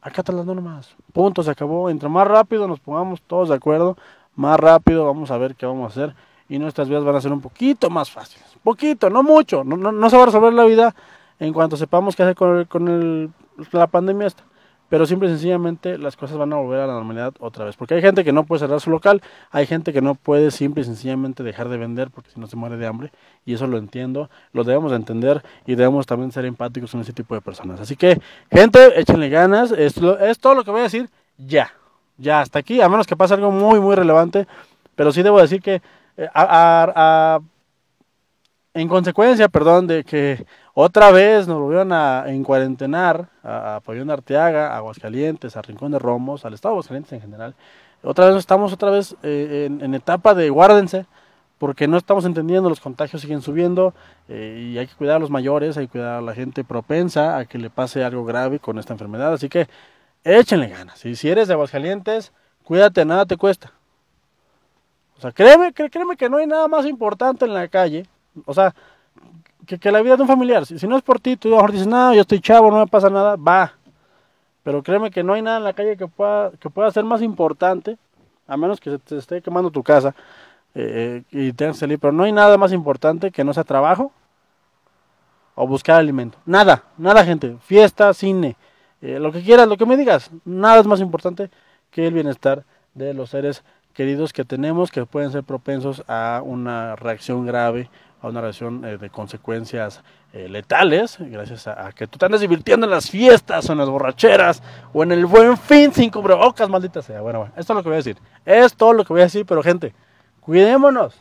acata 0.05 0.33
las 0.33 0.47
normas. 0.47 0.95
Punto, 1.13 1.43
se 1.43 1.51
acabó. 1.51 1.91
Entre 1.91 2.09
más 2.09 2.29
rápido 2.29 2.69
nos 2.69 2.79
pongamos 2.79 3.23
todos 3.23 3.49
de 3.49 3.57
acuerdo, 3.57 3.97
más 4.37 4.61
rápido 4.61 5.07
vamos 5.07 5.31
a 5.31 5.39
ver 5.39 5.57
qué 5.57 5.67
vamos 5.67 5.85
a 5.85 5.87
hacer. 6.03 6.15
Y 6.49 6.59
nuestras 6.59 6.89
vidas 6.89 7.05
van 7.05 7.17
a 7.17 7.21
ser 7.21 7.33
un 7.33 7.41
poquito 7.41 7.89
más 7.89 8.11
fáciles. 8.11 8.47
Poquito, 8.63 9.09
no 9.09 9.23
mucho. 9.23 9.65
No, 9.65 9.77
no, 9.77 9.91
no 9.91 10.11
se 10.11 10.17
va 10.17 10.25
a 10.25 10.27
resolver 10.27 10.53
la 10.53 10.65
vida 10.65 10.95
en 11.41 11.53
cuanto 11.53 11.77
sepamos 11.77 12.15
qué 12.15 12.23
hacer 12.23 12.37
con, 12.37 12.59
el, 12.59 12.69
con 12.69 12.89
el, 12.89 13.31
la 13.73 13.87
pandemia 13.87 14.27
esta. 14.27 14.45
Pero 14.89 15.07
simple 15.07 15.29
y 15.29 15.33
sencillamente 15.33 15.99
las 15.99 16.17
cosas 16.17 16.37
van 16.37 16.53
a 16.53 16.57
volver 16.57 16.81
a 16.81 16.87
la 16.87 16.93
normalidad 16.93 17.33
otra 17.41 17.65
vez. 17.65 17.77
Porque 17.77 17.95
hay 17.95 18.03
gente 18.03 18.23
que 18.23 18.33
no 18.33 18.45
puede 18.45 18.61
cerrar 18.61 18.81
su 18.81 18.91
local, 18.91 19.23
hay 19.51 19.67
gente 19.67 19.93
que 19.93 20.03
no 20.03 20.15
puede 20.15 20.51
simple 20.51 20.83
y 20.83 20.85
sencillamente 20.85 21.43
dejar 21.43 21.69
de 21.69 21.79
vender 21.79 22.11
porque 22.11 22.31
si 22.31 22.39
no 22.39 22.47
se 22.47 22.57
muere 22.57 22.77
de 22.77 22.87
hambre. 22.87 23.11
Y 23.47 23.55
eso 23.55 23.67
lo 23.67 23.79
entiendo, 23.79 24.31
lo 24.53 24.63
debemos 24.63 24.91
de 24.91 24.97
entender 24.97 25.43
y 25.67 25.75
debemos 25.75 26.07
también 26.07 26.33
ser 26.33 26.45
empáticos 26.45 26.93
con 26.93 27.01
ese 27.01 27.13
tipo 27.13 27.35
de 27.35 27.41
personas. 27.41 27.81
Así 27.81 27.97
que, 27.97 28.21
gente, 28.51 29.01
échenle 29.01 29.29
ganas. 29.31 29.73
Es, 29.73 29.97
es 29.97 30.39
todo 30.39 30.55
lo 30.55 30.65
que 30.65 30.71
voy 30.71 30.81
a 30.81 30.85
decir 30.85 31.09
ya. 31.39 31.73
Ya, 32.17 32.41
hasta 32.41 32.61
aquí, 32.61 32.81
a 32.81 32.89
menos 32.89 33.07
que 33.07 33.17
pase 33.17 33.35
algo 33.35 33.51
muy, 33.51 33.81
muy 33.81 33.95
relevante. 33.95 34.47
Pero 34.95 35.13
sí 35.13 35.23
debo 35.23 35.41
decir 35.41 35.61
que 35.61 35.83
eh, 36.17 36.29
en 38.75 38.89
consecuencia, 38.89 39.49
perdón, 39.49 39.87
de 39.87 40.05
que 40.05 40.45
otra 40.75 41.11
vez 41.11 41.49
nos 41.49 41.61
volvieron 41.61 41.93
a 41.93 42.25
encuarentenar 42.27 43.29
a, 43.43 43.77
a 43.77 43.81
Pabellón 43.81 44.11
Arteaga, 44.11 44.75
a 44.75 44.77
Aguascalientes, 44.79 45.57
a 45.57 45.63
Rincón 45.63 45.93
de 45.93 45.99
Romos, 45.99 46.45
al 46.45 46.55
estado 46.55 46.73
de 46.73 46.77
Aguascalientes 46.77 47.13
en 47.13 47.21
general. 47.21 47.55
Otra 48.05 48.27
vez 48.27 48.37
estamos 48.37 48.73
otra 48.73 48.91
vez 48.91 49.17
eh, 49.23 49.67
en, 49.81 49.95
etapa 49.95 50.35
de 50.35 50.51
guárdense, 50.51 51.07
porque 51.59 51.89
no 51.89 51.97
estamos 51.97 52.27
entendiendo, 52.27 52.69
los 52.69 52.81
contagios 52.81 53.23
siguen 53.23 53.41
subiendo 53.41 53.95
eh, 54.29 54.73
y 54.73 54.79
hay 54.79 54.87
que 54.87 54.95
cuidar 54.95 55.17
a 55.17 55.19
los 55.19 55.31
mayores, 55.31 55.79
hay 55.79 55.87
que 55.87 55.93
cuidar 55.93 56.19
a 56.19 56.21
la 56.21 56.35
gente 56.35 56.65
propensa 56.65 57.39
a 57.39 57.47
que 57.47 57.57
le 57.57 57.71
pase 57.71 58.05
algo 58.05 58.25
grave 58.25 58.59
con 58.59 58.79
esta 58.79 58.93
enfermedad. 58.93 59.33
Así 59.33 59.49
que 59.49 59.69
échenle 60.23 60.69
ganas. 60.69 60.99
Si 60.99 61.29
eres 61.29 61.49
de 61.49 61.55
Aguascalientes, 61.55 62.33
cuídate, 62.63 63.05
nada 63.07 63.25
te 63.25 63.39
cuesta. 63.39 63.73
O 65.17 65.21
sea, 65.23 65.33
créeme, 65.33 65.73
créeme 65.73 66.17
que 66.17 66.29
no 66.29 66.37
hay 66.37 66.47
nada 66.47 66.69
más 66.69 66.85
importante 66.85 67.47
en 67.47 67.55
la 67.55 67.69
calle. 67.69 68.07
O 68.45 68.53
sea, 68.53 68.75
que, 69.65 69.93
la 69.93 70.03
vida 70.03 70.17
de 70.17 70.23
un 70.23 70.29
familiar. 70.29 70.67
Si, 70.67 70.87
no 70.87 70.97
es 70.97 71.03
por 71.03 71.21
ti, 71.21 71.37
tú 71.37 71.49
mejor 71.49 71.73
dices, 71.73 71.87
no, 71.87 72.15
yo 72.15 72.23
estoy 72.23 72.41
chavo, 72.41 72.71
no 72.71 72.79
me 72.79 72.87
pasa 72.87 73.11
nada, 73.11 73.37
va. 73.37 73.73
Pero 74.63 74.83
créeme 74.83 75.11
que 75.11 75.23
no 75.23 75.35
hay 75.35 75.43
nada 75.43 75.59
en 75.59 75.65
la 75.65 75.73
calle 75.73 75.97
que 75.97 76.07
pueda, 76.07 76.51
que 76.53 76.71
pueda 76.71 76.91
ser 76.91 77.05
más 77.05 77.23
importante, 77.23 77.99
a 78.47 78.57
menos 78.57 78.81
que 78.81 78.91
se 78.91 78.99
te 78.99 79.17
esté 79.17 79.43
quemando 79.43 79.71
tu 79.71 79.83
casa 79.83 80.15
eh, 80.75 81.23
y 81.31 81.53
tengas 81.53 81.77
que 81.77 81.81
salir, 81.81 81.99
pero 81.99 82.13
no 82.13 82.25
hay 82.25 82.33
nada 82.33 82.57
más 82.57 82.73
importante 82.73 83.31
que 83.31 83.45
no 83.45 83.53
sea 83.53 83.65
trabajo 83.65 84.13
o 85.55 85.67
buscar 85.67 85.97
alimento. 85.97 86.39
Nada, 86.47 86.85
nada 86.99 87.25
gente. 87.25 87.57
Fiesta, 87.63 88.13
cine, 88.15 88.57
eh, 89.01 89.19
lo 89.19 89.33
que 89.33 89.43
quieras, 89.43 89.69
lo 89.69 89.77
que 89.77 89.87
me 89.87 89.97
digas. 89.97 90.31
Nada 90.45 90.81
es 90.81 90.87
más 90.87 91.01
importante 91.01 91.51
que 91.91 92.07
el 92.07 92.15
bienestar 92.15 92.65
de 92.95 93.15
los 93.15 93.31
seres 93.31 93.63
queridos 93.93 94.33
que 94.33 94.45
tenemos 94.45 94.91
que 94.91 95.07
pueden 95.07 95.31
ser 95.31 95.45
propensos 95.45 96.03
a 96.09 96.43
una 96.45 96.97
reacción 96.97 97.47
grave 97.47 97.89
a 98.25 98.29
una 98.29 98.41
relación 98.41 98.85
eh, 98.85 98.97
de 98.97 99.11
consecuencias 99.11 100.03
eh, 100.33 100.49
letales, 100.49 101.19
gracias 101.21 101.69
a, 101.69 101.93
que 101.93 102.07
tú 102.07 102.19
te 102.19 102.25
andes 102.25 102.41
divirtiendo 102.41 102.87
en 102.87 102.91
las 102.91 103.11
fiestas 103.11 103.69
o 103.69 103.73
en 103.73 103.79
las 103.79 103.89
borracheras 103.89 104.63
o 104.93 105.03
en 105.03 105.13
el 105.13 105.27
buen 105.27 105.57
fin 105.59 105.93
sin 105.93 106.11
cubrebocas, 106.11 106.69
maldita 106.69 107.03
sea. 107.03 107.21
Bueno, 107.21 107.41
bueno, 107.41 107.55
esto 107.57 107.73
es 107.73 107.77
lo 107.77 107.83
que 107.83 107.89
voy 107.91 107.97
a 107.97 107.99
decir. 107.99 108.17
Es 108.47 108.75
todo 108.75 108.95
lo 108.95 109.05
que 109.05 109.13
voy 109.13 109.21
a 109.21 109.25
decir, 109.25 109.45
pero 109.45 109.63
gente, 109.63 109.95
cuidémonos, 110.41 111.15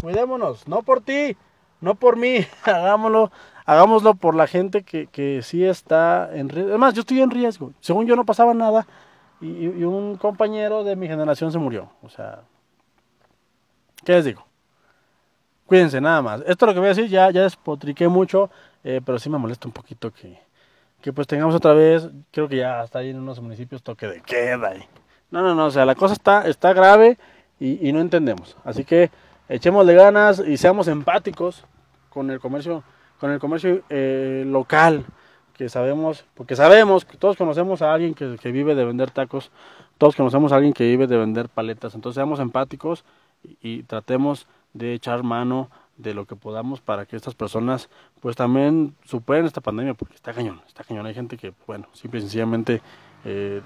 cuidémonos, 0.00 0.66
no 0.68 0.82
por 0.82 1.00
ti, 1.00 1.36
no 1.80 1.96
por 1.96 2.16
mí, 2.16 2.46
hagámoslo, 2.64 3.32
hagámoslo 3.66 4.14
por 4.14 4.36
la 4.36 4.46
gente 4.46 4.84
que, 4.84 5.08
que 5.08 5.42
sí 5.42 5.64
está 5.64 6.30
en 6.32 6.48
riesgo. 6.48 6.70
Además, 6.70 6.94
yo 6.94 7.00
estoy 7.00 7.20
en 7.20 7.30
riesgo. 7.30 7.72
Según 7.80 8.06
yo 8.06 8.14
no 8.14 8.24
pasaba 8.24 8.54
nada 8.54 8.86
y 9.40 9.84
un 9.84 10.16
compañero 10.16 10.82
de 10.82 10.96
mi 10.96 11.06
generación 11.06 11.52
se 11.52 11.58
murió. 11.58 11.90
O 12.02 12.08
sea, 12.08 12.40
¿qué 14.04 14.12
les 14.12 14.24
digo? 14.24 14.47
Cuídense 15.68 16.00
nada 16.00 16.22
más. 16.22 16.40
Esto 16.46 16.64
es 16.64 16.68
lo 16.68 16.72
que 16.72 16.80
voy 16.80 16.86
a 16.86 16.94
decir, 16.94 17.08
ya, 17.08 17.30
ya 17.30 17.42
despotriqué 17.42 18.08
mucho, 18.08 18.48
eh, 18.82 19.02
pero 19.04 19.18
sí 19.18 19.28
me 19.28 19.36
molesta 19.36 19.68
un 19.68 19.74
poquito 19.74 20.10
que, 20.10 20.40
que 21.02 21.12
pues 21.12 21.26
tengamos 21.26 21.54
otra 21.54 21.74
vez, 21.74 22.08
creo 22.30 22.48
que 22.48 22.56
ya 22.56 22.80
hasta 22.80 23.00
ahí 23.00 23.10
en 23.10 23.18
unos 23.18 23.38
municipios 23.42 23.82
toque 23.82 24.06
de 24.06 24.22
queda. 24.22 24.74
Y... 24.74 24.80
No, 25.30 25.42
no, 25.42 25.54
no, 25.54 25.66
o 25.66 25.70
sea, 25.70 25.84
la 25.84 25.94
cosa 25.94 26.14
está, 26.14 26.48
está 26.48 26.72
grave 26.72 27.18
y, 27.60 27.92
no 27.92 28.00
entendemos. 28.00 28.56
Así 28.64 28.82
que 28.82 29.10
echémosle 29.46 29.94
ganas 29.94 30.38
y 30.38 30.56
seamos 30.56 30.88
empáticos 30.88 31.66
con 32.08 32.30
el 32.30 32.40
comercio, 32.40 32.82
con 33.20 33.30
el 33.30 33.38
comercio 33.38 33.82
eh, 33.90 34.44
local, 34.46 35.04
que 35.52 35.68
sabemos, 35.68 36.24
porque 36.32 36.56
sabemos 36.56 37.04
que 37.04 37.18
todos 37.18 37.36
conocemos 37.36 37.82
a 37.82 37.92
alguien 37.92 38.14
que, 38.14 38.52
vive 38.52 38.74
de 38.74 38.86
vender 38.86 39.10
tacos, 39.10 39.50
todos 39.98 40.16
conocemos 40.16 40.50
a 40.52 40.56
alguien 40.56 40.72
que 40.72 40.84
vive 40.84 41.06
de 41.06 41.18
vender 41.18 41.50
paletas, 41.50 41.94
entonces 41.94 42.14
seamos 42.14 42.40
empáticos 42.40 43.04
y 43.60 43.82
tratemos 43.82 44.46
de 44.72 44.94
echar 44.94 45.22
mano 45.22 45.70
de 45.96 46.14
lo 46.14 46.26
que 46.26 46.36
podamos 46.36 46.80
para 46.80 47.06
que 47.06 47.16
estas 47.16 47.34
personas 47.34 47.88
pues 48.20 48.36
también 48.36 48.94
superen 49.04 49.46
esta 49.46 49.60
pandemia 49.60 49.94
porque 49.94 50.14
está 50.14 50.32
cañón, 50.32 50.60
está 50.66 50.84
cañón, 50.84 51.06
hay 51.06 51.14
gente 51.14 51.36
que 51.36 51.52
bueno, 51.66 51.88
simple 51.92 52.18
y 52.18 52.22
sencillamente 52.22 52.80
eh, 53.24 53.60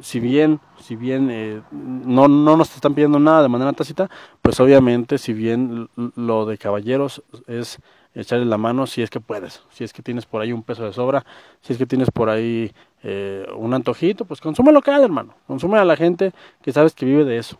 si 0.00 0.20
bien, 0.20 0.60
si 0.80 0.96
bien 0.96 1.28
eh, 1.30 1.62
no, 1.70 2.28
no 2.28 2.56
nos 2.56 2.74
están 2.74 2.94
pidiendo 2.94 3.18
nada 3.18 3.42
de 3.42 3.48
manera 3.48 3.72
tácita, 3.72 4.10
pues 4.42 4.58
obviamente 4.60 5.18
si 5.18 5.32
bien 5.32 5.88
lo 6.16 6.46
de 6.46 6.58
caballeros 6.58 7.22
es 7.46 7.78
echarle 8.14 8.46
la 8.46 8.58
mano 8.58 8.86
si 8.86 9.02
es 9.02 9.10
que 9.10 9.20
puedes, 9.20 9.62
si 9.70 9.84
es 9.84 9.92
que 9.92 10.02
tienes 10.02 10.26
por 10.26 10.42
ahí 10.42 10.52
un 10.52 10.62
peso 10.62 10.84
de 10.84 10.92
sobra, 10.92 11.24
si 11.60 11.72
es 11.72 11.78
que 11.78 11.86
tienes 11.86 12.10
por 12.10 12.30
ahí 12.30 12.72
eh, 13.02 13.46
un 13.56 13.74
antojito, 13.74 14.24
pues 14.24 14.40
consume 14.40 14.72
local 14.72 15.02
hermano, 15.02 15.34
consume 15.46 15.78
a 15.78 15.84
la 15.84 15.96
gente 15.96 16.32
que 16.62 16.72
sabes 16.72 16.94
que 16.94 17.06
vive 17.06 17.24
de 17.24 17.38
eso, 17.38 17.58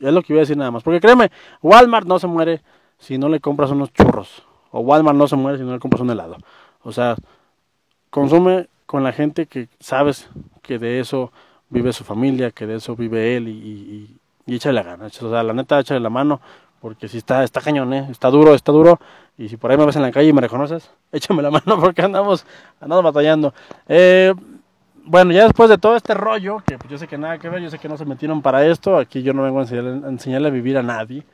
es 0.00 0.12
lo 0.12 0.22
que 0.22 0.32
iba 0.32 0.40
a 0.40 0.44
decir 0.44 0.56
nada 0.56 0.70
más. 0.70 0.82
Porque 0.82 1.00
créeme, 1.00 1.30
Walmart 1.62 2.06
no 2.06 2.18
se 2.18 2.26
muere 2.26 2.62
si 2.98 3.18
no 3.18 3.28
le 3.28 3.40
compras 3.40 3.70
unos 3.70 3.92
churros. 3.92 4.44
O 4.70 4.80
Walmart 4.80 5.16
no 5.16 5.28
se 5.28 5.36
muere 5.36 5.58
si 5.58 5.64
no 5.64 5.72
le 5.72 5.78
compras 5.78 6.02
un 6.02 6.10
helado. 6.10 6.36
O 6.82 6.92
sea, 6.92 7.16
consume 8.10 8.68
con 8.86 9.02
la 9.02 9.12
gente 9.12 9.46
que 9.46 9.68
sabes 9.80 10.28
que 10.62 10.78
de 10.78 11.00
eso 11.00 11.32
vive 11.68 11.92
su 11.92 12.04
familia, 12.04 12.50
que 12.50 12.66
de 12.66 12.76
eso 12.76 12.94
vive 12.96 13.36
él 13.36 13.48
y, 13.48 14.18
y, 14.46 14.54
échale 14.54 14.74
la 14.74 14.82
gana. 14.82 15.06
O 15.06 15.10
sea, 15.10 15.42
la 15.42 15.52
neta, 15.52 15.80
échale 15.80 16.00
la 16.00 16.10
mano, 16.10 16.40
porque 16.80 17.08
si 17.08 17.18
está, 17.18 17.42
está 17.42 17.60
cañón, 17.60 17.92
¿eh? 17.92 18.06
está 18.10 18.30
duro, 18.30 18.54
está 18.54 18.72
duro. 18.72 19.00
Y 19.38 19.48
si 19.48 19.56
por 19.56 19.70
ahí 19.70 19.76
me 19.76 19.84
ves 19.84 19.96
en 19.96 20.02
la 20.02 20.12
calle 20.12 20.28
y 20.28 20.32
me 20.32 20.40
reconoces, 20.40 20.90
échame 21.12 21.42
la 21.42 21.50
mano 21.50 21.78
porque 21.80 22.02
andamos, 22.02 22.46
andamos 22.80 23.04
batallando. 23.04 23.52
Eh, 23.88 24.32
bueno, 25.06 25.32
ya 25.32 25.44
después 25.44 25.70
de 25.70 25.78
todo 25.78 25.96
este 25.96 26.14
rollo, 26.14 26.58
que 26.66 26.76
pues, 26.76 26.90
yo 26.90 26.98
sé 26.98 27.06
que 27.06 27.16
nada 27.16 27.38
que 27.38 27.48
ver, 27.48 27.62
yo 27.62 27.70
sé 27.70 27.78
que 27.78 27.88
no 27.88 27.96
se 27.96 28.04
metieron 28.04 28.42
para 28.42 28.66
esto, 28.66 28.98
aquí 28.98 29.22
yo 29.22 29.32
no 29.32 29.42
vengo 29.42 29.60
a 29.60 29.62
enseñarle, 29.62 30.48
a, 30.48 30.50
vivir 30.50 30.76
a 30.76 30.82
nadie, 30.82 31.24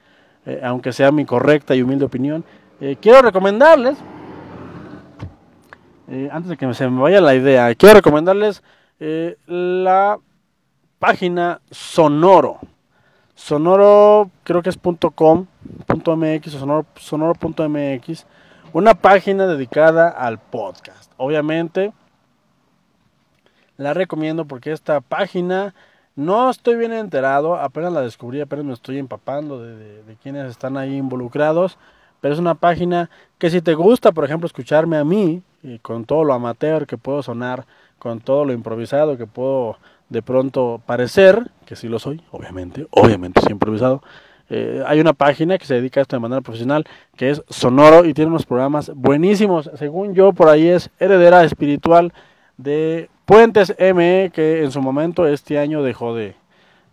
eh, 0.45 0.61
aunque 0.63 0.93
sea 0.93 1.11
mi 1.11 1.25
correcta 1.25 1.75
y 1.75 1.83
humilde 1.83 2.05
opinión. 2.05 2.45
Eh, 2.81 2.97
quiero 3.01 3.23
recomendarles, 3.23 3.97
eh, 6.09 6.29
antes 6.31 6.51
de 6.51 6.57
que 6.59 6.73
se 6.75 6.89
me 6.89 7.01
vaya 7.01 7.21
la 7.21 7.35
idea, 7.35 7.75
quiero 7.75 7.95
recomendarles 7.95 8.63
la 9.47 10.19
página 11.01 11.61
Sonoro. 11.73 12.59
Sonoro, 13.35 14.31
creo 14.45 14.63
que 14.63 14.69
es 14.69 14.79
.com, 15.15 15.47
.mx 15.89 16.55
o 16.55 16.59
sonoro, 16.59 16.87
sonoro.mx, 16.95 18.27
una 18.73 18.95
página 18.95 19.47
dedicada 19.47 20.09
al 20.09 20.39
podcast. 20.39 21.11
Obviamente, 21.17 21.93
la 23.83 23.95
recomiendo 23.95 24.47
porque 24.47 24.73
esta 24.73 25.01
página 25.01 25.75
no 26.15 26.51
estoy 26.51 26.77
bien 26.77 26.93
enterado, 26.93 27.57
apenas 27.57 27.93
la 27.93 28.03
descubrí, 28.03 28.41
apenas 28.41 28.65
me 28.65 28.73
estoy 28.75 28.99
empapando 28.99 29.63
de, 29.63 30.03
de, 30.03 30.17
quienes 30.23 30.51
están 30.51 30.77
ahí 30.77 30.97
involucrados, 30.97 31.79
pero 32.21 32.35
es 32.35 32.41
una 32.41 32.55
página 32.55 33.11
que 33.39 33.51
si 33.51 33.63
te 33.63 33.75
gusta, 33.75 34.13
por 34.13 34.25
ejemplo, 34.25 34.47
escucharme 34.47 34.99
a 34.99 35.05
mí, 35.05 35.43
y 35.63 35.79
con 35.79 36.05
todo 36.05 36.25
lo 36.25 36.35
amateur 36.35 36.87
que 36.87 36.99
puedo 36.99 37.23
sonar, 37.23 37.65
con 37.99 38.21
todo 38.21 38.45
lo 38.45 38.53
improvisado 38.53 39.17
que 39.17 39.27
puedo 39.27 39.77
de 40.09 40.23
pronto 40.23 40.81
parecer, 40.85 41.51
que 41.65 41.77
sí 41.77 41.89
lo 41.89 41.99
soy, 41.99 42.23
obviamente, 42.31 42.87
obviamente 42.91 43.41
soy 43.41 43.53
improvisado, 43.53 44.03
eh, 44.51 44.83
hay 44.87 45.01
una 45.01 45.15
página 45.15 45.57
que 45.57 45.65
se 45.65 45.75
dedica 45.75 46.01
a 46.01 46.03
esto 46.03 46.17
de 46.17 46.21
manera 46.21 46.43
profesional, 46.43 46.85
que 47.17 47.31
es 47.31 47.43
Sonoro 47.49 48.05
y 48.05 48.13
tiene 48.13 48.31
unos 48.31 48.45
programas 48.45 48.93
buenísimos, 48.95 49.71
según 49.77 50.15
yo, 50.15 50.33
por 50.33 50.49
ahí 50.49 50.69
es 50.69 50.91
heredera 50.99 51.45
espiritual 51.45 52.13
de 52.59 53.09
Puentes 53.25 53.75
ME, 53.79 54.31
que 54.35 54.65
en 54.65 54.73
su 54.73 54.81
momento 54.81 55.27
este 55.27 55.59
año 55.59 55.83
dejó 55.83 56.15
de, 56.15 56.35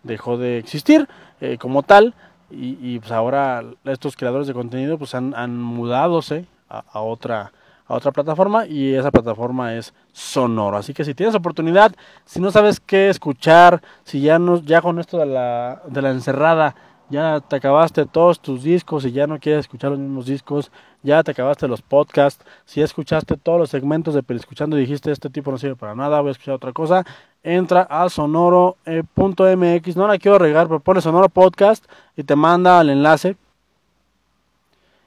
dejó 0.04 0.38
de 0.38 0.58
existir 0.58 1.08
eh, 1.42 1.58
como 1.60 1.84
tal, 1.84 2.14
y, 2.52 2.98
pues 2.98 3.12
ahora 3.12 3.64
estos 3.86 4.16
creadores 4.18 4.48
de 4.48 4.56
contenido 4.56 4.98
pues 4.98 5.14
han, 5.14 5.36
han 5.36 5.56
mudadose 5.56 6.46
a, 6.68 6.84
a, 6.92 7.02
otra 7.02 7.52
a 7.90 7.96
otra 7.96 8.12
plataforma 8.12 8.66
y 8.66 8.94
esa 8.94 9.12
plataforma 9.12 9.74
es 9.76 9.94
Sonoro. 10.14 10.78
Así 10.78 10.94
que 10.94 11.04
si 11.04 11.14
tienes 11.14 11.36
oportunidad, 11.36 11.92
si 12.24 12.40
no 12.40 12.52
sabes 12.52 12.80
qué 12.80 13.10
escuchar, 13.10 13.82
si 14.04 14.22
ya 14.22 14.40
no 14.40 14.62
ya 14.62 14.82
con 14.82 15.00
esto 15.00 15.18
de 15.18 15.26
la 15.26 15.82
de 15.88 16.02
la 16.02 16.12
encerrada 16.12 16.76
ya 17.10 17.40
te 17.40 17.56
acabaste 17.56 18.06
todos 18.06 18.40
tus 18.40 18.64
discos 18.64 19.06
y 19.06 19.12
ya 19.12 19.28
no 19.28 19.40
quieres 19.40 19.62
escuchar 19.62 19.92
los 19.92 20.00
mismos 20.00 20.26
discos, 20.26 20.72
ya 21.02 21.24
te 21.24 21.32
acabaste 21.32 21.68
los 21.68 21.82
podcasts, 21.82 22.46
si 22.66 22.82
escuchaste 22.82 23.38
todos 23.38 23.60
los 23.60 23.70
segmentos 23.70 24.14
de 24.14 24.24
Escuchando 24.30 24.78
y 24.78 24.82
dijiste 24.82 25.12
este 25.12 25.30
tipo 25.30 25.52
no 25.52 25.58
sirve 25.58 25.76
para 25.76 25.96
nada, 25.96 26.22
voy 26.22 26.30
a 26.30 26.32
escuchar 26.32 26.56
otra 26.56 26.72
cosa, 26.72 27.04
entra 27.44 27.82
a 27.82 28.10
sonoro.mx, 28.10 29.96
no 29.96 30.08
la 30.08 30.18
quiero 30.18 30.38
regar, 30.38 30.68
pero 30.68 30.80
pone 30.80 31.02
Sonoro 31.02 31.30
Podcast 31.30 31.86
y 32.16 32.24
te 32.24 32.36
manda 32.36 32.80
al 32.80 32.90
enlace. 32.90 33.38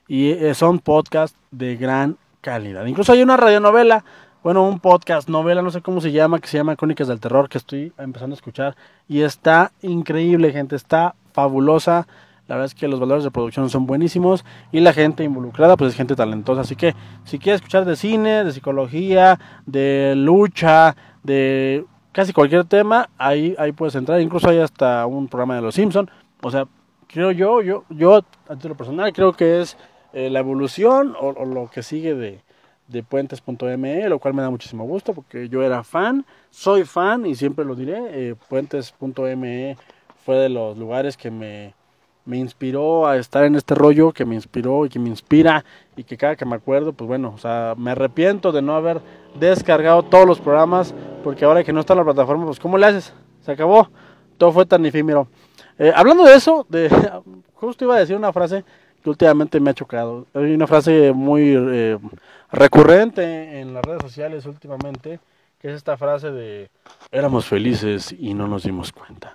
Y 0.08 0.30
eh, 0.30 0.54
son 0.54 0.78
podcasts 0.80 1.38
de 1.50 1.76
gran 1.76 2.18
calidad. 2.40 2.84
Incluso 2.86 3.12
hay 3.12 3.22
una 3.22 3.36
radionovela, 3.36 4.04
bueno, 4.42 4.66
un 4.66 4.80
podcast 4.80 5.28
novela, 5.28 5.62
no 5.62 5.70
sé 5.70 5.80
cómo 5.80 6.00
se 6.00 6.10
llama, 6.10 6.40
que 6.40 6.48
se 6.48 6.58
llama 6.58 6.76
Crónicas 6.76 7.08
del 7.08 7.20
Terror, 7.20 7.48
que 7.48 7.58
estoy 7.58 7.92
empezando 7.96 8.34
a 8.34 8.36
escuchar. 8.36 8.76
Y 9.08 9.22
está 9.22 9.72
increíble, 9.80 10.52
gente, 10.52 10.74
está 10.76 11.14
fabulosa. 11.32 12.06
La 12.48 12.56
verdad 12.56 12.66
es 12.66 12.74
que 12.74 12.88
los 12.88 13.00
valores 13.00 13.24
de 13.24 13.30
producción 13.30 13.70
son 13.70 13.86
buenísimos 13.86 14.44
y 14.72 14.80
la 14.80 14.92
gente 14.92 15.24
involucrada 15.24 15.76
pues 15.76 15.90
es 15.90 15.96
gente 15.96 16.16
talentosa. 16.16 16.62
Así 16.62 16.76
que 16.76 16.94
si 17.24 17.38
quieres 17.38 17.60
escuchar 17.60 17.84
de 17.84 17.96
cine, 17.96 18.44
de 18.44 18.52
psicología, 18.52 19.38
de 19.64 20.14
lucha, 20.16 20.96
de 21.22 21.84
casi 22.12 22.32
cualquier 22.32 22.64
tema, 22.64 23.08
ahí, 23.16 23.54
ahí 23.58 23.72
puedes 23.72 23.94
entrar. 23.94 24.20
Incluso 24.20 24.48
hay 24.48 24.58
hasta 24.58 25.06
un 25.06 25.28
programa 25.28 25.56
de 25.56 25.62
Los 25.62 25.74
Simpson. 25.74 26.10
O 26.42 26.50
sea, 26.50 26.66
creo 27.06 27.30
yo, 27.30 27.62
yo, 27.62 27.84
yo, 27.88 28.22
a 28.48 28.56
título 28.56 28.76
personal, 28.76 29.12
creo 29.12 29.32
que 29.32 29.60
es 29.60 29.76
eh, 30.12 30.28
la 30.28 30.40
evolución 30.40 31.14
o, 31.18 31.44
lo 31.44 31.70
que 31.70 31.82
sigue 31.82 32.14
de, 32.14 32.40
de 32.88 33.02
puentes.me, 33.02 34.08
lo 34.08 34.18
cual 34.18 34.34
me 34.34 34.42
da 34.42 34.50
muchísimo 34.50 34.84
gusto 34.84 35.14
porque 35.14 35.48
yo 35.48 35.62
era 35.62 35.84
fan, 35.84 36.26
soy 36.50 36.84
fan 36.84 37.24
y 37.24 37.34
siempre 37.34 37.64
lo 37.64 37.74
diré. 37.74 37.98
Eh, 38.10 38.34
puentes.me 38.48 39.76
fue 40.24 40.36
de 40.36 40.48
los 40.48 40.78
lugares 40.78 41.16
que 41.16 41.30
me, 41.30 41.74
me 42.24 42.38
inspiró 42.38 43.06
a 43.06 43.16
estar 43.16 43.44
en 43.44 43.56
este 43.56 43.74
rollo, 43.74 44.12
que 44.12 44.24
me 44.24 44.34
inspiró 44.34 44.86
y 44.86 44.88
que 44.88 44.98
me 44.98 45.08
inspira 45.08 45.64
y 45.96 46.04
que 46.04 46.16
cada 46.16 46.36
que 46.36 46.44
me 46.44 46.54
acuerdo, 46.54 46.92
pues 46.92 47.08
bueno, 47.08 47.32
o 47.34 47.38
sea, 47.38 47.74
me 47.76 47.90
arrepiento 47.90 48.52
de 48.52 48.62
no 48.62 48.74
haber 48.74 49.00
descargado 49.38 50.04
todos 50.04 50.26
los 50.26 50.40
programas 50.40 50.94
porque 51.24 51.44
ahora 51.44 51.64
que 51.64 51.72
no 51.72 51.80
está 51.80 51.94
en 51.94 51.98
la 51.98 52.04
plataforma, 52.04 52.46
pues 52.46 52.60
¿cómo 52.60 52.78
le 52.78 52.86
haces? 52.86 53.12
Se 53.40 53.52
acabó, 53.52 53.88
todo 54.38 54.52
fue 54.52 54.66
tan 54.66 54.86
efímero. 54.86 55.26
Eh, 55.78 55.92
hablando 55.94 56.24
de 56.24 56.34
eso, 56.34 56.66
de, 56.68 56.88
justo 57.54 57.84
iba 57.84 57.96
a 57.96 58.00
decir 58.00 58.16
una 58.16 58.32
frase 58.32 58.64
que 59.02 59.10
últimamente 59.10 59.58
me 59.58 59.70
ha 59.70 59.74
chocado. 59.74 60.26
Hay 60.34 60.54
una 60.54 60.68
frase 60.68 61.12
muy 61.12 61.54
eh, 61.56 61.98
recurrente 62.52 63.60
en 63.60 63.74
las 63.74 63.84
redes 63.84 64.02
sociales 64.02 64.46
últimamente, 64.46 65.18
que 65.58 65.68
es 65.68 65.74
esta 65.74 65.96
frase 65.96 66.30
de 66.30 66.70
éramos 67.10 67.46
felices 67.46 68.14
y 68.16 68.34
no 68.34 68.46
nos 68.46 68.62
dimos 68.62 68.92
cuenta. 68.92 69.34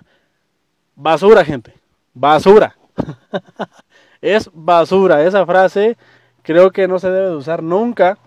Basura, 1.00 1.44
gente, 1.44 1.74
basura. 2.12 2.76
es 4.20 4.50
basura. 4.52 5.22
Esa 5.22 5.46
frase 5.46 5.96
creo 6.42 6.72
que 6.72 6.88
no 6.88 6.98
se 6.98 7.08
debe 7.08 7.28
de 7.28 7.36
usar 7.36 7.62
nunca, 7.62 8.18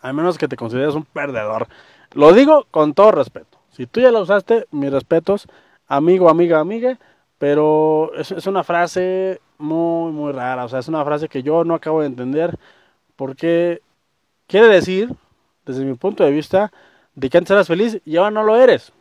a 0.00 0.12
menos 0.14 0.38
que 0.38 0.48
te 0.48 0.56
consideres 0.56 0.94
un 0.94 1.04
perdedor. 1.04 1.68
Lo 2.14 2.32
digo 2.32 2.66
con 2.70 2.94
todo 2.94 3.10
respeto. 3.10 3.58
Si 3.72 3.86
tú 3.86 4.00
ya 4.00 4.10
la 4.10 4.20
usaste, 4.20 4.66
mis 4.70 4.90
respetos, 4.90 5.46
amigo, 5.86 6.30
amiga, 6.30 6.60
amiga, 6.60 6.98
pero 7.36 8.10
es, 8.14 8.32
es 8.32 8.46
una 8.46 8.64
frase 8.64 9.42
muy, 9.58 10.10
muy 10.12 10.32
rara. 10.32 10.64
O 10.64 10.68
sea, 10.70 10.78
es 10.78 10.88
una 10.88 11.04
frase 11.04 11.28
que 11.28 11.42
yo 11.42 11.62
no 11.62 11.74
acabo 11.74 12.00
de 12.00 12.06
entender 12.06 12.58
porque 13.16 13.82
quiere 14.46 14.68
decir, 14.68 15.14
desde 15.66 15.84
mi 15.84 15.92
punto 15.92 16.24
de 16.24 16.30
vista, 16.30 16.72
de 17.14 17.28
que 17.28 17.36
antes 17.36 17.50
eras 17.50 17.68
feliz 17.68 18.00
y 18.06 18.16
ahora 18.16 18.30
no 18.30 18.44
lo 18.44 18.56
eres. 18.56 18.94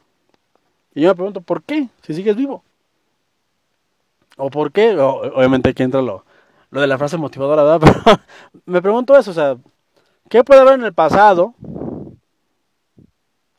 Y 0.98 1.02
yo 1.02 1.10
me 1.10 1.16
pregunto, 1.16 1.42
¿por 1.42 1.62
qué? 1.62 1.90
Si 2.02 2.16
sigues 2.16 2.36
vivo. 2.36 2.64
¿O 4.36 4.50
por 4.50 4.72
qué? 4.72 4.98
O, 4.98 5.22
obviamente 5.36 5.70
aquí 5.70 5.84
entra 5.84 6.02
lo, 6.02 6.26
lo 6.72 6.82
de 6.82 6.88
la 6.88 6.98
frase 6.98 7.18
motivadora, 7.18 7.62
¿verdad? 7.62 7.80
Pero 8.04 8.20
me 8.66 8.82
pregunto 8.82 9.16
eso, 9.16 9.30
o 9.30 9.34
sea, 9.36 9.58
¿qué 10.28 10.44
puede 10.44 10.62
haber 10.62 10.74
en 10.74 10.86
el 10.86 10.94
pasado 10.94 11.54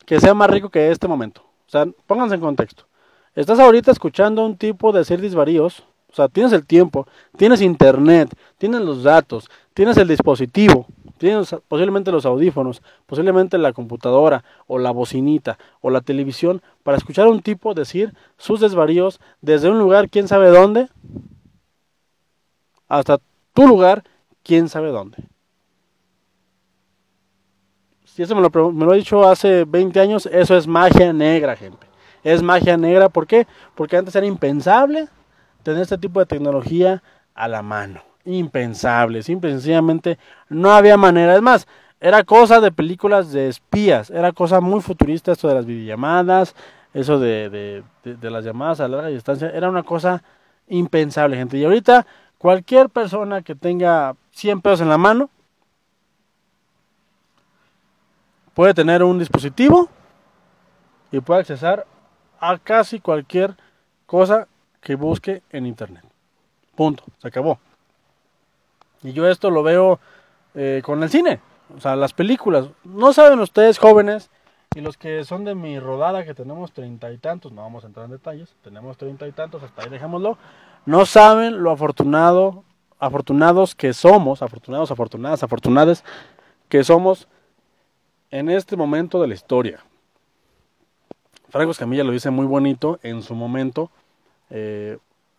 que 0.05 0.19
sea 0.19 0.35
más 0.35 0.51
rico 0.51 0.69
que 0.69 0.91
este 0.91 1.07
momento? 1.07 1.43
O 1.69 1.71
sea, 1.71 1.87
pónganse 2.09 2.35
en 2.35 2.41
contexto. 2.41 2.87
Estás 3.37 3.61
ahorita 3.61 3.93
escuchando 3.93 4.45
un 4.45 4.57
tipo 4.57 4.91
de 4.91 4.99
decir 4.99 5.21
disvaríos, 5.21 5.85
o 6.11 6.17
sea, 6.17 6.27
tienes 6.27 6.53
el 6.53 6.67
tiempo, 6.67 7.07
tienes 7.37 7.61
internet, 7.61 8.37
tienes 8.57 8.81
los 8.81 9.05
datos, 9.05 9.49
tienes 9.75 9.97
el 9.97 10.09
dispositivo, 10.09 10.87
tienes 11.19 11.55
posiblemente 11.69 12.11
los 12.11 12.25
audífonos, 12.25 12.83
posiblemente 13.07 13.59
la 13.59 13.73
computadora 13.73 14.45
o 14.67 14.79
la 14.79 14.91
bocinita 14.91 15.59
o 15.81 15.91
la 15.91 16.01
televisión 16.01 16.63
para 16.83 16.97
escuchar 16.97 17.27
a 17.27 17.31
un 17.31 17.43
tipo 17.43 17.75
decir 17.75 18.15
sus 18.37 18.61
desvaríos 18.61 19.21
desde 19.43 19.69
un 19.69 19.79
lugar 19.79 20.09
quién 20.09 20.29
sabe 20.29 20.49
dónde 20.49 20.89
hasta 22.89 23.19
tu 23.53 23.69
lugar 23.69 24.05
quién 24.43 24.69
sabe 24.69 24.89
dónde. 24.89 25.19
Si 28.05 28.23
eso 28.23 28.35
me 28.35 28.41
lo, 28.41 28.73
me 28.73 28.85
lo 28.85 28.95
he 28.95 28.97
dicho 28.97 29.29
hace 29.29 29.65
20 29.65 30.01
años, 30.01 30.27
eso 30.27 30.57
es 30.57 30.67
magia 30.67 31.13
negra, 31.13 31.55
gente. 31.55 31.87
Es 32.25 32.43
magia 32.43 32.77
negra, 32.77 33.09
¿por 33.09 33.27
qué? 33.27 33.47
Porque 33.75 33.97
antes 33.97 34.17
era 34.17 34.27
impensable 34.27 35.09
tener 35.63 35.83
este 35.83 35.99
tipo 35.99 36.19
de 36.19 36.27
tecnología 36.27 37.03
a 37.35 37.47
la 37.47 37.63
mano. 37.63 38.08
Impensable, 38.31 39.23
simple 39.23 39.51
sencillamente 39.51 40.19
no 40.51 40.73
había 40.73 40.99
manera. 40.99 41.35
Es 41.35 41.41
más, 41.41 41.67
era 41.99 42.25
cosa 42.25 42.61
de 42.61 42.71
películas 42.71 43.33
de 43.33 43.49
espías, 43.49 44.11
era 44.11 44.33
cosa 44.33 44.61
muy 44.61 44.83
futurista 44.83 45.33
esto 45.33 45.49
de 45.49 45.55
las 45.55 45.65
videollamadas, 45.65 46.55
eso 46.93 47.19
de 47.19 47.83
las 48.05 48.45
llamadas 48.45 48.81
a 48.81 48.89
larga 48.89 49.09
distancia, 49.09 49.51
era 49.51 49.71
una 49.71 49.83
cosa 49.83 50.23
impensable, 50.69 51.37
gente. 51.37 51.57
Y 51.57 51.65
ahorita 51.65 52.07
cualquier 52.37 52.91
persona 52.91 53.41
que 53.41 53.55
tenga 53.55 54.15
100 54.33 54.61
pesos 54.61 54.83
en 54.83 54.91
la 54.91 54.99
mano 54.99 55.31
puede 58.53 58.75
tener 58.75 59.03
un 59.03 59.19
dispositivo 59.19 59.89
y 61.11 61.21
puede 61.21 61.41
accesar 61.41 61.87
a 62.41 62.59
casi 62.59 63.01
cualquier 63.01 63.57
cosa 64.05 64.47
que 64.83 64.97
busque 64.97 65.43
en 65.51 65.65
internet. 65.65 66.05
Punto, 66.77 67.05
se 67.19 67.29
acabó. 67.29 67.59
Y 69.03 69.13
yo 69.13 69.29
esto 69.29 69.51
lo 69.51 69.63
veo 69.63 70.01
eh, 70.55 70.83
con 70.85 71.03
el 71.03 71.11
cine. 71.11 71.41
O 71.77 71.81
sea, 71.81 71.97
las 71.97 72.13
películas. 72.13 72.69
No 72.85 73.13
saben 73.13 73.41
ustedes, 73.41 73.79
jóvenes, 73.79 74.31
y 74.75 74.81
los 74.81 74.97
que 74.97 75.25
son 75.25 75.45
de 75.45 75.55
mi 75.55 75.79
rodada, 75.81 76.25
que 76.25 76.35
tenemos 76.35 76.73
treinta 76.73 77.11
y 77.11 77.19
tantos, 77.19 77.53
no 77.53 77.63
vamos 77.63 77.85
a 77.85 77.87
entrar 77.87 78.05
en 78.05 78.13
detalles, 78.13 78.55
tenemos 78.63 78.97
treinta 78.99 79.27
y 79.27 79.33
tantos, 79.33 79.63
hasta 79.63 79.83
ahí 79.83 79.89
dejémoslo, 79.89 80.37
no 80.85 81.07
saben 81.07 81.63
lo 81.63 81.71
afortunado, 81.71 82.65
afortunados 82.99 83.75
que 83.75 83.93
somos, 83.95 84.43
afortunados, 84.43 84.91
afortunadas, 84.91 85.43
afortunadas 85.43 86.05
que 86.69 86.85
somos 86.85 87.29
en 88.31 88.51
este 88.51 88.77
momento 88.77 89.21
de 89.21 89.29
la 89.29 89.35
historia. 89.35 89.81
Franco 91.49 91.71
Escamilla 91.71 92.05
lo 92.05 92.13
dice 92.13 92.31
muy 92.31 92.47
bonito 92.47 92.99
en 93.03 93.23
su 93.23 93.35
momento. 93.35 93.91
Eh, 94.51 94.99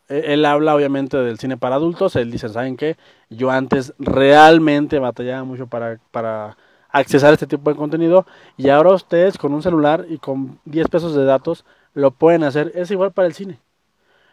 él 0.10 0.44
habla 0.44 0.76
obviamente 0.76 1.18
del 1.18 1.40
cine 1.40 1.58
para 1.58 1.76
adultos. 1.76 2.16
Él 2.16 2.32
dice, 2.32 2.50
¿saben 2.50 2.76
qué? 2.76 2.98
Yo 3.30 3.52
antes 3.52 3.94
realmente 4.00 5.00
batallaba 5.00 5.44
mucho 5.44 5.68
para, 5.68 6.00
para 6.12 6.58
accesar 6.90 7.34
este 7.34 7.48
tipo 7.48 7.70
de 7.70 7.78
contenido. 7.78 8.26
Y 8.58 8.70
ahora 8.70 8.92
ustedes 8.94 9.38
con 9.38 9.54
un 9.54 9.62
celular 9.62 10.06
y 10.10 10.18
con 10.18 10.60
10 10.66 10.88
pesos 10.88 11.16
de 11.16 11.26
datos 11.26 11.64
lo 11.94 12.12
pueden 12.12 12.44
hacer. 12.44 12.72
Es 12.76 12.90
igual 12.92 13.12
para 13.12 13.28
el 13.28 13.34
cine. 13.34 13.60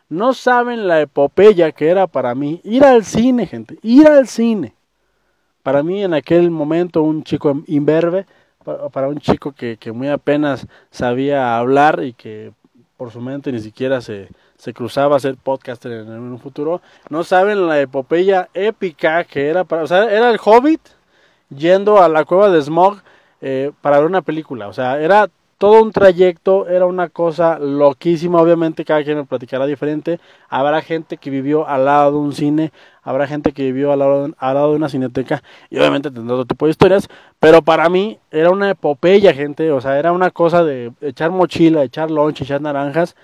No 0.08 0.34
saben 0.34 0.88
la 0.88 1.00
epopeya 1.00 1.72
que 1.72 1.88
era 1.88 2.06
para 2.06 2.34
mí 2.34 2.60
ir 2.64 2.84
al 2.84 3.04
cine, 3.04 3.46
gente. 3.46 3.78
Ir 3.82 4.06
al 4.06 4.28
cine. 4.28 4.74
Para 5.62 5.82
mí 5.82 6.02
en 6.02 6.14
aquel 6.14 6.50
momento 6.50 7.02
un 7.02 7.22
chico 7.22 7.62
imberbe 7.66 8.24
para 8.92 9.08
un 9.08 9.18
chico 9.18 9.52
que, 9.52 9.76
que, 9.76 9.92
muy 9.92 10.08
apenas 10.08 10.66
sabía 10.90 11.56
hablar 11.56 12.02
y 12.02 12.14
que 12.14 12.52
por 12.96 13.12
su 13.12 13.20
mente 13.20 13.52
ni 13.52 13.60
siquiera 13.60 14.00
se, 14.00 14.28
se 14.58 14.72
cruzaba 14.72 15.16
a 15.16 15.20
ser 15.20 15.36
podcaster 15.36 15.92
en, 15.92 16.10
un 16.10 16.38
futuro, 16.38 16.80
no 17.10 17.24
saben 17.24 17.66
la 17.66 17.80
epopeya 17.80 18.48
épica 18.54 19.24
que 19.24 19.48
era 19.48 19.64
para, 19.64 19.82
o 19.82 19.86
sea, 19.86 20.04
era 20.10 20.30
el 20.30 20.40
hobbit 20.42 20.80
yendo 21.54 22.02
a 22.02 22.08
la 22.08 22.24
cueva 22.24 22.50
de 22.50 22.62
Smog 22.62 23.02
eh, 23.40 23.72
para 23.80 23.98
ver 23.98 24.06
una 24.06 24.22
película, 24.22 24.68
o 24.68 24.72
sea, 24.72 25.00
era 25.00 25.28
todo 25.58 25.82
un 25.82 25.90
trayecto, 25.90 26.68
era 26.68 26.84
una 26.86 27.08
cosa 27.08 27.58
loquísima, 27.58 28.40
obviamente 28.40 28.84
cada 28.84 29.02
quien 29.02 29.16
me 29.16 29.24
platicará 29.24 29.66
diferente, 29.66 30.20
habrá 30.48 30.82
gente 30.82 31.16
que 31.16 31.30
vivió 31.30 31.66
al 31.66 31.86
lado 31.86 32.12
de 32.12 32.18
un 32.18 32.32
cine, 32.34 32.72
habrá 33.02 33.26
gente 33.26 33.52
que 33.52 33.62
vivió 33.62 33.92
al 33.92 34.00
lado, 34.00 34.30
al 34.36 34.54
lado 34.54 34.70
de 34.70 34.76
una 34.76 34.88
cineteca 34.88 35.42
y 35.70 35.78
obviamente 35.78 36.10
tendrá 36.10 36.34
otro 36.34 36.46
tipo 36.46 36.66
de 36.66 36.72
historias, 36.72 37.08
pero 37.40 37.62
para 37.62 37.88
mí 37.88 38.18
era 38.30 38.50
una 38.50 38.70
epopeya, 38.70 39.32
gente, 39.32 39.70
o 39.72 39.80
sea, 39.80 39.98
era 39.98 40.12
una 40.12 40.30
cosa 40.30 40.62
de 40.62 40.92
echar 41.00 41.30
mochila, 41.30 41.82
echar 41.84 42.10
lunch, 42.10 42.42
echar 42.42 42.60
naranjas, 42.60 43.16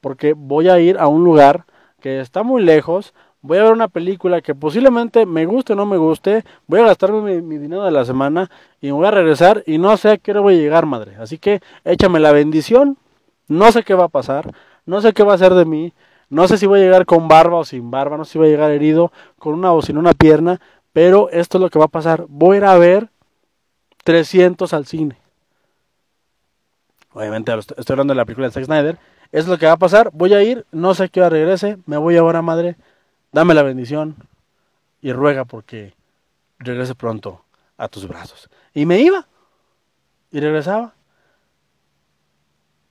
porque 0.00 0.34
voy 0.34 0.68
a 0.68 0.78
ir 0.80 0.98
a 0.98 1.08
un 1.08 1.24
lugar 1.24 1.64
que 2.00 2.20
está 2.20 2.42
muy 2.42 2.62
lejos, 2.62 3.14
voy 3.42 3.58
a 3.58 3.64
ver 3.64 3.72
una 3.72 3.88
película 3.88 4.40
que 4.40 4.54
posiblemente 4.54 5.26
me 5.26 5.46
guste 5.46 5.72
o 5.72 5.76
no 5.76 5.86
me 5.86 5.96
guste, 5.96 6.44
voy 6.66 6.80
a 6.80 6.86
gastarme 6.86 7.40
mi, 7.42 7.58
dinero 7.58 7.84
de 7.84 7.90
la 7.90 8.04
semana 8.04 8.50
y 8.80 8.86
me 8.86 8.92
voy 8.92 9.06
a 9.06 9.10
regresar 9.10 9.62
y 9.66 9.78
no 9.78 9.96
sé 9.96 10.10
a 10.10 10.16
qué 10.18 10.32
hora 10.32 10.40
voy 10.40 10.54
a 10.54 10.58
llegar, 10.58 10.86
madre. 10.86 11.16
Así 11.16 11.38
que 11.38 11.60
échame 11.84 12.20
la 12.20 12.32
bendición, 12.32 12.98
no 13.48 13.72
sé 13.72 13.82
qué 13.82 13.94
va 13.94 14.04
a 14.04 14.08
pasar, 14.08 14.52
no 14.86 15.00
sé 15.00 15.12
qué 15.12 15.22
va 15.22 15.32
a 15.32 15.34
hacer 15.36 15.54
de 15.54 15.64
mí, 15.64 15.92
no 16.28 16.46
sé 16.48 16.58
si 16.58 16.66
voy 16.66 16.80
a 16.80 16.82
llegar 16.84 17.06
con 17.06 17.28
barba 17.28 17.58
o 17.58 17.64
sin 17.64 17.90
barba, 17.90 18.16
no 18.16 18.24
sé 18.24 18.32
si 18.32 18.38
voy 18.38 18.48
a 18.48 18.50
llegar 18.50 18.70
herido, 18.70 19.12
con 19.38 19.54
una 19.54 19.72
o 19.72 19.82
sin 19.82 19.98
una 19.98 20.12
pierna, 20.12 20.60
pero 20.92 21.28
esto 21.30 21.58
es 21.58 21.62
lo 21.62 21.70
que 21.70 21.78
va 21.78 21.86
a 21.86 21.88
pasar. 21.88 22.26
Voy 22.28 22.56
a 22.56 22.58
ir 22.58 22.64
a 22.64 22.78
ver 22.78 23.10
300 24.04 24.72
al 24.72 24.86
cine. 24.86 25.16
Obviamente 27.12 27.52
estoy 27.52 27.94
hablando 27.94 28.12
de 28.12 28.16
la 28.18 28.24
película 28.24 28.46
de 28.46 28.52
Zack 28.52 28.64
Snyder. 28.64 28.98
Es 29.32 29.46
lo 29.46 29.58
que 29.58 29.66
va 29.66 29.72
a 29.72 29.78
pasar. 29.78 30.10
Voy 30.12 30.34
a 30.34 30.42
ir, 30.42 30.66
no 30.72 30.94
sé 30.94 31.08
qué 31.08 31.20
hora 31.20 31.30
regrese, 31.30 31.78
me 31.86 31.96
voy 31.96 32.16
ahora, 32.16 32.42
madre 32.42 32.76
dame 33.32 33.54
la 33.54 33.62
bendición 33.62 34.16
y 35.00 35.12
ruega 35.12 35.44
porque 35.44 35.94
regrese 36.58 36.94
pronto 36.94 37.44
a 37.76 37.88
tus 37.88 38.06
brazos. 38.06 38.48
Y 38.74 38.86
me 38.86 39.00
iba 39.00 39.26
y 40.30 40.40
regresaba. 40.40 40.94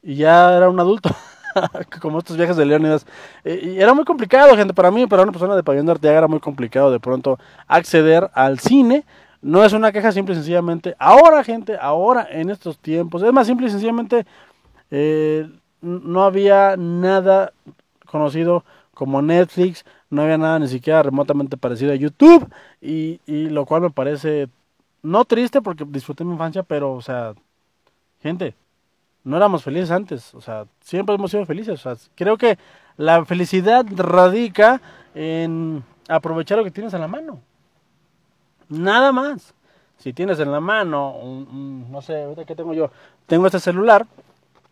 Y 0.01 0.15
ya 0.15 0.55
era 0.55 0.69
un 0.69 0.79
adulto, 0.79 1.09
como 2.01 2.19
estos 2.19 2.37
viajes 2.37 2.55
de 2.55 2.65
Leónidas. 2.65 3.05
Y 3.43 3.79
era 3.79 3.93
muy 3.93 4.05
complicado, 4.05 4.55
gente, 4.55 4.73
para 4.73 4.91
mí, 4.91 5.05
para 5.07 5.23
una 5.23 5.31
persona 5.31 5.55
de 5.55 5.63
Pabellón 5.63 5.85
de 5.85 5.91
Arteaga 5.91 6.19
era 6.19 6.27
muy 6.27 6.39
complicado 6.39 6.91
de 6.91 6.99
pronto 6.99 7.37
acceder 7.67 8.29
al 8.33 8.59
cine. 8.59 9.05
No 9.41 9.63
es 9.63 9.73
una 9.73 9.91
queja 9.91 10.11
simple 10.11 10.33
y 10.33 10.37
sencillamente. 10.37 10.95
Ahora, 10.99 11.43
gente, 11.43 11.77
ahora 11.79 12.27
en 12.29 12.49
estos 12.49 12.77
tiempos, 12.79 13.23
es 13.23 13.31
más 13.31 13.47
simple 13.47 13.67
y 13.67 13.69
sencillamente, 13.69 14.25
eh, 14.89 15.49
no 15.81 16.23
había 16.23 16.75
nada 16.77 17.53
conocido 18.05 18.63
como 18.93 19.21
Netflix, 19.21 19.85
no 20.09 20.23
había 20.23 20.37
nada 20.37 20.59
ni 20.59 20.67
siquiera 20.67 21.03
remotamente 21.03 21.57
parecido 21.57 21.91
a 21.91 21.95
YouTube 21.95 22.47
y, 22.81 23.21
y 23.25 23.49
lo 23.49 23.65
cual 23.65 23.81
me 23.81 23.89
parece 23.89 24.49
no 25.01 25.25
triste 25.25 25.61
porque 25.61 25.85
disfruté 25.87 26.23
mi 26.23 26.33
infancia, 26.33 26.63
pero 26.63 26.93
o 26.93 27.01
sea, 27.01 27.33
gente, 28.21 28.55
no 29.23 29.37
éramos 29.37 29.63
felices 29.63 29.91
antes, 29.91 30.33
o 30.33 30.41
sea, 30.41 30.65
siempre 30.81 31.15
hemos 31.15 31.31
sido 31.31 31.45
felices, 31.45 31.85
o 31.85 31.95
sea, 31.95 32.09
creo 32.15 32.37
que 32.37 32.57
la 32.97 33.23
felicidad 33.23 33.85
radica 33.95 34.81
en 35.15 35.83
aprovechar 36.09 36.57
lo 36.57 36.63
que 36.63 36.71
tienes 36.71 36.93
en 36.93 37.01
la 37.01 37.07
mano. 37.07 37.39
Nada 38.67 39.11
más. 39.11 39.53
Si 39.97 40.13
tienes 40.13 40.39
en 40.39 40.51
la 40.51 40.61
mano, 40.61 41.11
un, 41.17 41.91
no 41.91 42.01
sé, 42.01 42.25
que 42.47 42.55
tengo 42.55 42.73
yo, 42.73 42.89
tengo 43.25 43.47
este 43.47 43.59
celular, 43.59 44.07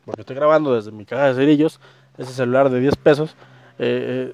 porque 0.07 0.21
estoy 0.21 0.37
grabando 0.37 0.73
desde 0.73 0.89
mi 0.93 1.05
caja 1.05 1.27
de 1.27 1.35
cerillos, 1.35 1.81
ese 2.17 2.31
celular 2.31 2.69
de 2.69 2.79
10 2.79 2.95
pesos, 2.95 3.35
eh, 3.77 4.31
eh, 4.31 4.33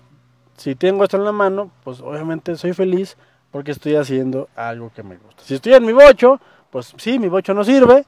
si 0.55 0.75
tengo 0.75 1.03
esto 1.03 1.17
en 1.17 1.25
la 1.25 1.31
mano, 1.31 1.71
pues 1.83 1.99
obviamente 1.99 2.55
soy 2.55 2.73
feliz 2.73 3.17
porque 3.49 3.71
estoy 3.71 3.95
haciendo 3.95 4.49
algo 4.55 4.91
que 4.95 5.01
me 5.01 5.17
gusta. 5.17 5.41
Si 5.41 5.55
estoy 5.55 5.73
en 5.73 5.83
mi 5.83 5.91
bocho, 5.91 6.39
pues 6.69 6.93
sí, 6.97 7.17
mi 7.17 7.27
bocho 7.27 7.55
no 7.55 7.63
sirve, 7.63 8.05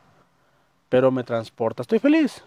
pero 0.89 1.10
me 1.10 1.23
transporta, 1.23 1.82
estoy 1.82 1.97
feliz. 1.97 2.43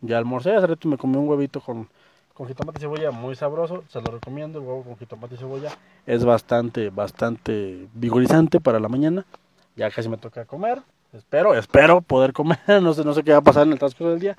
Ya 0.00 0.16
almorcé, 0.16 0.54
hace 0.54 0.68
rato 0.68 0.86
me 0.86 0.96
comí 0.96 1.16
un 1.16 1.28
huevito 1.28 1.60
con, 1.60 1.88
con 2.34 2.46
jitomate 2.46 2.78
y 2.78 2.82
cebolla 2.82 3.10
muy 3.10 3.34
sabroso, 3.34 3.82
se 3.88 4.00
lo 4.00 4.12
recomiendo, 4.12 4.60
el 4.60 4.64
huevo 4.64 4.84
con 4.84 4.96
jitomate 4.96 5.34
y 5.34 5.38
cebolla 5.38 5.76
es 6.06 6.24
bastante, 6.24 6.90
bastante 6.90 7.88
vigorizante 7.94 8.60
para 8.60 8.78
la 8.78 8.88
mañana. 8.88 9.26
Ya 9.74 9.90
casi 9.90 10.08
me 10.08 10.18
toca 10.18 10.44
comer, 10.44 10.82
espero, 11.14 11.54
espero 11.54 12.00
poder 12.00 12.32
comer, 12.32 12.58
no 12.82 12.92
sé, 12.92 13.04
no 13.04 13.14
sé 13.14 13.22
qué 13.22 13.32
va 13.32 13.38
a 13.38 13.42
pasar 13.42 13.66
en 13.66 13.72
el 13.72 13.78
transcurso 13.78 14.10
del 14.10 14.20
día, 14.20 14.36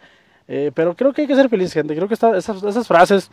eh, 0.48 0.72
pero 0.74 0.96
creo 0.96 1.14
que 1.14 1.22
hay 1.22 1.28
que 1.28 1.36
ser 1.36 1.50
feliz, 1.50 1.74
gente, 1.74 1.96
creo 1.96 2.08
que 2.08 2.14
esta, 2.14 2.38
esas, 2.38 2.88
frases 2.88 3.32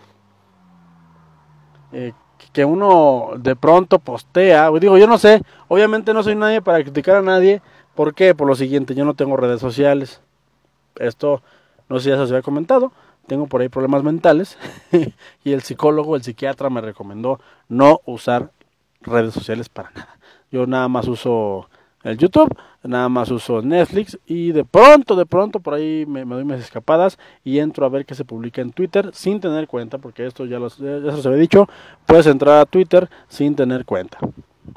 eh, 1.92 2.12
que 2.52 2.64
uno 2.64 3.33
de 3.37 3.57
pronto 3.57 3.98
postea, 3.98 4.70
digo, 4.72 4.96
yo 4.98 5.07
no 5.07 5.18
sé, 5.18 5.42
obviamente 5.68 6.14
no 6.14 6.22
soy 6.22 6.35
nadie 6.35 6.62
para 6.62 6.83
criticar 6.83 7.16
a 7.16 7.22
nadie, 7.22 7.61
¿por 7.94 8.14
qué? 8.14 8.35
Por 8.35 8.48
lo 8.48 8.55
siguiente, 8.55 8.94
yo 8.94 9.05
no 9.05 9.14
tengo 9.14 9.37
redes 9.37 9.61
sociales, 9.61 10.20
esto 10.96 11.42
no 11.88 11.98
sé 11.98 12.05
si 12.05 12.11
ya 12.11 12.16
se 12.16 12.22
había 12.22 12.42
comentado, 12.42 12.92
tengo 13.26 13.46
por 13.46 13.61
ahí 13.61 13.68
problemas 13.68 14.02
mentales. 14.02 14.59
Y 15.44 15.52
el 15.52 15.62
psicólogo, 15.62 16.16
el 16.16 16.22
psiquiatra 16.22 16.70
me 16.70 16.81
recomendó 16.81 17.40
no 17.68 18.00
usar 18.05 18.50
redes 19.00 19.35
sociales 19.35 19.68
para 19.68 19.90
nada. 19.90 20.18
Yo 20.50 20.66
nada 20.66 20.88
más 20.88 21.09
uso 21.09 21.68
el 22.04 22.18
YouTube, 22.18 22.54
nada 22.82 23.08
más 23.08 23.30
uso 23.30 23.62
Netflix 23.62 24.18
y 24.26 24.52
de 24.52 24.64
pronto, 24.64 25.14
de 25.14 25.26
pronto 25.26 25.60
por 25.60 25.74
ahí 25.74 26.04
me, 26.06 26.24
doy 26.24 26.44
mis 26.44 26.60
escapadas 26.60 27.18
y 27.44 27.58
entro 27.58 27.86
a 27.86 27.88
ver 27.88 28.04
qué 28.04 28.14
se 28.14 28.24
publica 28.24 28.60
en 28.60 28.72
Twitter 28.72 29.10
sin 29.12 29.40
tener 29.40 29.68
cuenta, 29.68 29.98
porque 29.98 30.26
esto 30.26 30.44
ya, 30.44 30.58
los, 30.58 30.78
ya 30.78 31.16
se 31.16 31.28
había 31.28 31.40
dicho, 31.40 31.68
puedes 32.06 32.26
entrar 32.26 32.60
a 32.60 32.66
Twitter 32.66 33.08
sin 33.28 33.54
tener 33.54 33.84
cuenta. 33.84 34.18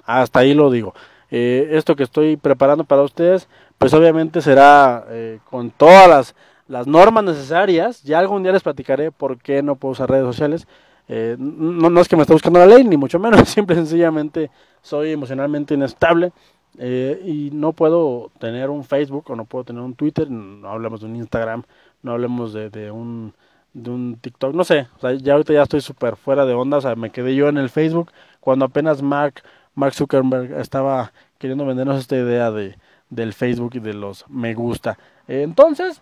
Hasta 0.05 0.39
ahí 0.39 0.53
lo 0.53 0.69
digo. 0.69 0.93
Eh, 1.31 1.69
esto 1.71 1.95
que 1.95 2.03
estoy 2.03 2.38
preparando 2.38 2.83
para 2.83 3.01
ustedes, 3.01 3.47
pues 3.77 3.93
obviamente 3.93 4.41
será 4.41 5.05
eh, 5.09 5.39
con 5.49 5.71
todas 5.71 6.07
las, 6.07 6.35
las 6.67 6.88
normas 6.88 7.23
necesarias. 7.23 8.03
Ya 8.03 8.19
algún 8.19 8.43
día 8.43 8.51
les 8.51 8.63
platicaré 8.63 9.11
por 9.11 9.38
qué 9.39 9.63
no 9.63 9.75
puedo 9.75 9.93
usar 9.93 10.09
redes 10.09 10.25
sociales. 10.25 10.67
Eh, 11.07 11.35
no, 11.38 11.89
no 11.89 12.01
es 12.01 12.07
que 12.07 12.15
me 12.15 12.23
esté 12.23 12.33
buscando 12.33 12.59
la 12.59 12.65
ley, 12.65 12.83
ni 12.83 12.97
mucho 12.97 13.19
menos, 13.19 13.47
simple 13.49 13.75
y 13.75 13.79
sencillamente 13.79 14.49
soy 14.81 15.11
emocionalmente 15.11 15.73
inestable 15.73 16.31
eh, 16.79 17.21
y 17.25 17.49
no 17.51 17.73
puedo 17.73 18.31
tener 18.39 18.69
un 18.69 18.83
Facebook 18.83 19.25
o 19.29 19.35
no 19.35 19.45
puedo 19.45 19.65
tener 19.65 19.81
un 19.81 19.95
Twitter, 19.95 20.29
no 20.29 20.69
hablemos 20.69 21.01
de 21.01 21.07
un 21.07 21.15
Instagram, 21.15 21.63
no 22.01 22.11
hablemos 22.11 22.53
de, 22.53 22.69
de 22.69 22.91
un 22.91 23.33
de 23.73 23.89
un 23.91 24.17
TikTok, 24.21 24.55
no 24.55 24.63
sé, 24.63 24.88
o 24.97 24.99
sea, 25.01 25.13
ya 25.13 25.33
ahorita 25.33 25.51
ya 25.51 25.63
estoy 25.63 25.81
súper 25.81 26.15
fuera 26.15 26.45
de 26.45 26.53
onda, 26.53 26.77
o 26.77 26.81
sea, 26.81 26.95
me 26.95 27.09
quedé 27.09 27.35
yo 27.35 27.49
en 27.49 27.57
el 27.57 27.69
Facebook 27.69 28.09
cuando 28.39 28.63
apenas 28.65 29.01
Mark, 29.01 29.43
Mark 29.73 29.93
Zuckerberg 29.93 30.53
estaba 30.59 31.11
queriendo 31.38 31.65
vendernos 31.65 31.99
esta 31.99 32.15
idea 32.15 32.51
de, 32.51 32.77
del 33.09 33.33
Facebook 33.33 33.71
y 33.75 33.79
de 33.79 33.93
los 33.93 34.25
me 34.29 34.53
gusta. 34.53 34.97
Entonces, 35.27 36.01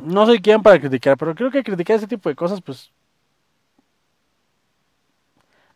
no 0.00 0.26
soy 0.26 0.40
quien 0.40 0.62
para 0.62 0.80
criticar, 0.80 1.16
pero 1.16 1.34
creo 1.34 1.50
que 1.50 1.62
criticar 1.62 1.96
ese 1.96 2.08
tipo 2.08 2.28
de 2.28 2.34
cosas, 2.34 2.60
pues 2.60 2.90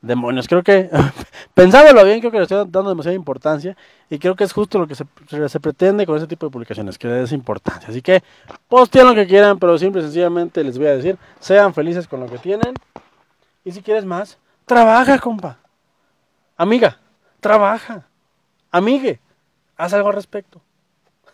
demonios. 0.01 0.49
Creo 0.49 0.63
que, 0.63 0.91
pensándolo 1.55 2.05
bien, 2.05 2.21
creo 2.21 2.31
que 2.31 2.39
le 2.39 2.43
estoy 2.45 2.59
dando 2.59 2.91
demasiada 2.91 3.15
importancia 3.15 3.77
y 4.11 4.19
creo 4.19 4.37
que 4.37 4.45
es 4.45 4.53
justo 4.53 4.79
lo 4.79 4.87
que 4.87 4.95
se, 4.95 5.05
se 5.49 5.61
pretende 5.61 6.07
con 6.07 6.17
ese 6.17 6.27
tipo 6.27 6.47
de 6.47 6.51
publicaciones, 6.51 6.99
que 6.99 7.09
des 7.09 7.33
importancia. 7.33 7.89
Así 7.89 8.03
que 8.03 8.23
posteen 8.69 9.07
lo 9.07 9.15
que 9.15 9.27
quieran, 9.27 9.59
pero 9.59 9.79
simple 9.79 10.01
y 10.01 10.05
sencillamente 10.05 10.63
les 10.65 10.79
voy 10.79 10.89
a 10.89 10.97
decir, 10.97 11.19
sean 11.41 11.75
felices 11.75 12.07
con 12.07 12.21
lo 12.21 12.27
que 12.27 12.39
tienen 12.39 12.75
y 13.65 13.73
si 13.73 13.83
quieres 13.83 14.05
más, 14.05 14.39
trabaja, 14.65 15.19
compa. 15.19 15.59
Amiga, 16.57 16.99
trabaja. 17.41 18.07
Amigue, 18.71 19.21
haz 19.77 19.93
algo 19.95 20.09
al 20.09 20.15
respecto. 20.15 20.61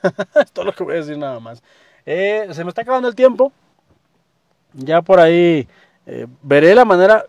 es 0.34 0.52
todo 0.52 0.66
lo 0.66 0.72
que 0.72 0.84
voy 0.84 0.94
a 0.94 0.98
decir 0.98 1.18
nada 1.18 1.40
más. 1.40 1.62
Eh, 2.06 2.48
se 2.52 2.64
me 2.64 2.70
está 2.70 2.82
acabando 2.82 3.08
el 3.08 3.14
tiempo. 3.14 3.52
Ya 4.72 5.02
por 5.02 5.20
ahí 5.20 5.68
eh, 6.06 6.26
veré 6.42 6.74
la 6.74 6.84
manera. 6.84 7.24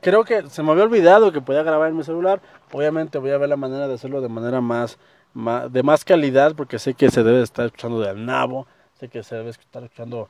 Creo 0.00 0.24
que 0.24 0.48
se 0.48 0.62
me 0.62 0.70
había 0.70 0.84
olvidado 0.84 1.32
que 1.32 1.40
podía 1.40 1.62
grabar 1.62 1.88
en 1.88 1.96
mi 1.96 2.04
celular. 2.04 2.40
Obviamente 2.72 3.18
voy 3.18 3.30
a 3.30 3.38
ver 3.38 3.48
la 3.48 3.56
manera 3.56 3.88
de 3.88 3.94
hacerlo 3.94 4.20
de 4.20 4.28
manera 4.28 4.60
más, 4.60 4.98
más 5.34 5.72
de 5.72 5.82
más 5.82 6.04
calidad 6.04 6.54
porque 6.54 6.78
sé 6.78 6.94
que 6.94 7.10
se 7.10 7.22
debe 7.22 7.42
estar 7.42 7.66
escuchando 7.66 8.00
de 8.00 8.14
nabo. 8.14 8.66
Sé 9.00 9.08
que 9.08 9.22
se 9.22 9.36
debe 9.36 9.50
estar 9.50 9.82
escuchando 9.82 10.28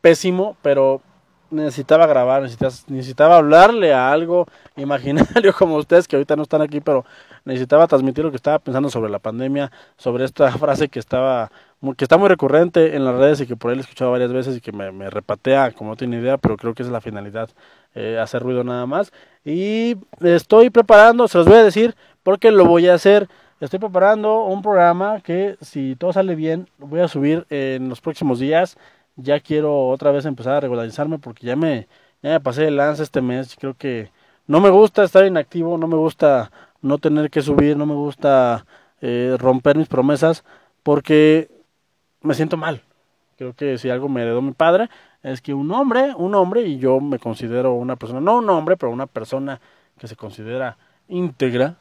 pésimo, 0.00 0.56
pero 0.62 1.00
necesitaba 1.54 2.06
grabar, 2.06 2.42
necesitaba, 2.42 3.36
hablarle 3.36 3.94
a 3.94 4.12
algo 4.12 4.46
imaginario 4.76 5.52
como 5.54 5.76
ustedes 5.76 6.08
que 6.08 6.16
ahorita 6.16 6.36
no 6.36 6.42
están 6.42 6.62
aquí, 6.62 6.80
pero 6.80 7.04
necesitaba 7.44 7.86
transmitir 7.86 8.24
lo 8.24 8.30
que 8.30 8.36
estaba 8.36 8.58
pensando 8.58 8.90
sobre 8.90 9.10
la 9.10 9.18
pandemia, 9.18 9.70
sobre 9.96 10.24
esta 10.24 10.50
frase 10.58 10.88
que 10.88 10.98
estaba 10.98 11.50
que 11.92 12.04
está 12.04 12.16
muy 12.16 12.28
recurrente 12.28 12.96
en 12.96 13.04
las 13.04 13.14
redes 13.14 13.42
y 13.42 13.46
que 13.46 13.56
por 13.56 13.70
ahí 13.70 13.76
he 13.76 13.80
escuchado 13.80 14.10
varias 14.10 14.32
veces 14.32 14.56
y 14.56 14.60
que 14.62 14.72
me, 14.72 15.10
repatea 15.10 15.72
como 15.72 15.90
no 15.90 15.96
tiene 15.96 16.18
idea, 16.18 16.38
pero 16.38 16.56
creo 16.56 16.72
que 16.72 16.82
es 16.82 16.88
la 16.88 17.02
finalidad, 17.02 17.50
eh, 17.94 18.18
hacer 18.18 18.42
ruido 18.42 18.64
nada 18.64 18.86
más. 18.86 19.12
Y 19.44 19.96
estoy 20.20 20.70
preparando, 20.70 21.28
se 21.28 21.36
los 21.36 21.46
voy 21.46 21.58
a 21.58 21.64
decir 21.64 21.94
porque 22.22 22.50
lo 22.50 22.64
voy 22.64 22.88
a 22.88 22.94
hacer. 22.94 23.28
Estoy 23.60 23.78
preparando 23.78 24.44
un 24.44 24.62
programa 24.62 25.20
que 25.20 25.56
si 25.60 25.94
todo 25.96 26.12
sale 26.12 26.34
bien 26.34 26.68
voy 26.78 27.00
a 27.00 27.08
subir 27.08 27.46
en 27.50 27.88
los 27.88 28.00
próximos 28.00 28.38
días. 28.38 28.78
Ya 29.16 29.40
quiero 29.40 29.88
otra 29.88 30.10
vez 30.10 30.24
empezar 30.24 30.54
a 30.54 30.60
regularizarme 30.60 31.18
porque 31.18 31.46
ya 31.46 31.56
me, 31.56 31.88
ya 32.22 32.40
pasé 32.40 32.68
el 32.68 32.76
lance 32.76 33.02
este 33.02 33.20
mes. 33.20 33.56
Creo 33.58 33.74
que 33.74 34.10
no 34.46 34.60
me 34.60 34.70
gusta 34.70 35.04
estar 35.04 35.24
inactivo, 35.24 35.78
no 35.78 35.86
me 35.86 35.96
gusta 35.96 36.50
no 36.82 36.98
tener 36.98 37.30
que 37.30 37.42
subir, 37.42 37.76
no 37.76 37.86
me 37.86 37.94
gusta 37.94 38.66
eh, 39.00 39.36
romper 39.38 39.76
mis 39.76 39.88
promesas 39.88 40.44
porque 40.82 41.50
me 42.22 42.34
siento 42.34 42.56
mal. 42.56 42.82
Creo 43.36 43.54
que 43.54 43.78
si 43.78 43.90
algo 43.90 44.08
me 44.08 44.22
heredó 44.22 44.42
mi 44.42 44.52
padre 44.52 44.88
es 45.22 45.40
que 45.40 45.54
un 45.54 45.70
hombre, 45.72 46.14
un 46.16 46.34
hombre, 46.34 46.62
y 46.62 46.78
yo 46.78 47.00
me 47.00 47.18
considero 47.18 47.74
una 47.74 47.96
persona, 47.96 48.20
no 48.20 48.38
un 48.38 48.50
hombre, 48.50 48.76
pero 48.76 48.92
una 48.92 49.06
persona 49.06 49.60
que 49.98 50.06
se 50.06 50.16
considera 50.16 50.76
íntegra, 51.08 51.76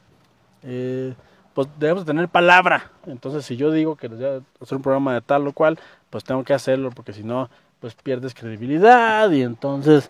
eh, 0.63 1.13
pues 1.53 1.67
debemos 1.79 2.05
tener 2.05 2.27
palabra. 2.27 2.91
Entonces, 3.05 3.45
si 3.45 3.55
yo 3.55 3.71
digo 3.71 3.95
que 3.95 4.09
les 4.09 4.19
voy 4.19 4.27
a 4.27 4.41
hacer 4.61 4.75
un 4.75 4.81
programa 4.81 5.13
de 5.13 5.21
tal 5.21 5.47
o 5.47 5.53
cual, 5.53 5.79
pues 6.09 6.23
tengo 6.23 6.43
que 6.43 6.53
hacerlo, 6.53 6.91
porque 6.91 7.13
si 7.13 7.23
no, 7.23 7.49
pues 7.79 7.95
pierdes 7.95 8.33
credibilidad 8.33 9.29
y 9.31 9.41
entonces 9.41 10.09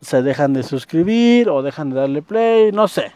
se 0.00 0.22
dejan 0.22 0.52
de 0.52 0.62
suscribir 0.62 1.48
o 1.48 1.62
dejan 1.62 1.90
de 1.90 1.96
darle 1.96 2.22
play, 2.22 2.72
no 2.72 2.88
sé. 2.88 3.12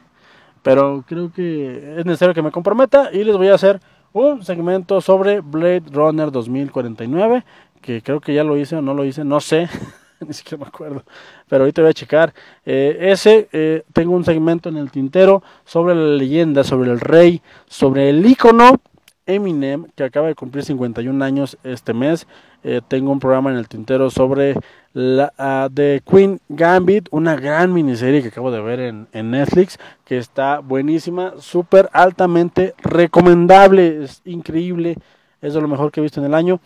Pero 0.62 1.04
creo 1.06 1.32
que 1.32 1.98
es 1.98 2.06
necesario 2.06 2.34
que 2.34 2.42
me 2.42 2.52
comprometa 2.52 3.10
y 3.12 3.24
les 3.24 3.36
voy 3.36 3.48
a 3.48 3.54
hacer 3.54 3.80
un 4.12 4.44
segmento 4.44 5.00
sobre 5.00 5.40
Blade 5.40 5.84
Runner 5.90 6.30
2049, 6.30 7.44
que 7.82 8.02
creo 8.02 8.20
que 8.20 8.32
ya 8.34 8.44
lo 8.44 8.56
hice 8.56 8.76
o 8.76 8.82
no 8.82 8.94
lo 8.94 9.04
hice, 9.04 9.24
no 9.24 9.40
sé, 9.40 9.68
ni 10.26 10.32
siquiera 10.32 10.62
me 10.62 10.68
acuerdo, 10.68 11.04
pero 11.48 11.64
ahorita 11.64 11.82
voy 11.82 11.90
a 11.90 11.94
checar. 11.94 12.34
Eh, 12.64 12.96
ese, 13.00 13.48
eh, 13.52 13.82
tengo 13.92 14.14
un 14.14 14.24
segmento 14.24 14.68
en 14.68 14.76
el 14.76 14.90
tintero 14.90 15.42
sobre 15.64 15.94
la 15.94 16.16
leyenda, 16.16 16.64
sobre 16.64 16.90
el 16.90 17.00
rey, 17.00 17.42
sobre 17.66 18.10
el 18.10 18.24
icono 18.24 18.80
Eminem, 19.26 19.86
que 19.96 20.04
acaba 20.04 20.28
de 20.28 20.36
cumplir 20.36 20.64
51 20.64 21.24
años 21.24 21.58
este 21.64 21.92
mes. 21.92 22.26
Eh, 22.62 22.80
tengo 22.86 23.10
un 23.10 23.20
programa 23.20 23.50
en 23.50 23.56
el 23.56 23.68
tintero 23.68 24.08
sobre 24.08 24.54
la 24.92 25.32
uh, 25.38 25.72
The 25.72 26.02
Queen 26.08 26.40
Gambit, 26.48 27.08
una 27.10 27.36
gran 27.36 27.72
miniserie 27.72 28.22
que 28.22 28.28
acabo 28.28 28.50
de 28.50 28.60
ver 28.60 28.80
en, 28.80 29.30
Netflix, 29.30 29.78
que 30.04 30.16
está 30.16 30.60
buenísima, 30.60 31.34
súper 31.38 31.90
altamente 31.92 32.74
recomendable, 32.78 34.04
es 34.04 34.22
increíble, 34.24 34.96
es 35.42 35.54
lo 35.54 35.68
mejor 35.68 35.92
que 35.92 36.00
he 36.00 36.02
visto 36.02 36.20
en 36.20 36.26
el 36.26 36.34
año. 36.34 36.60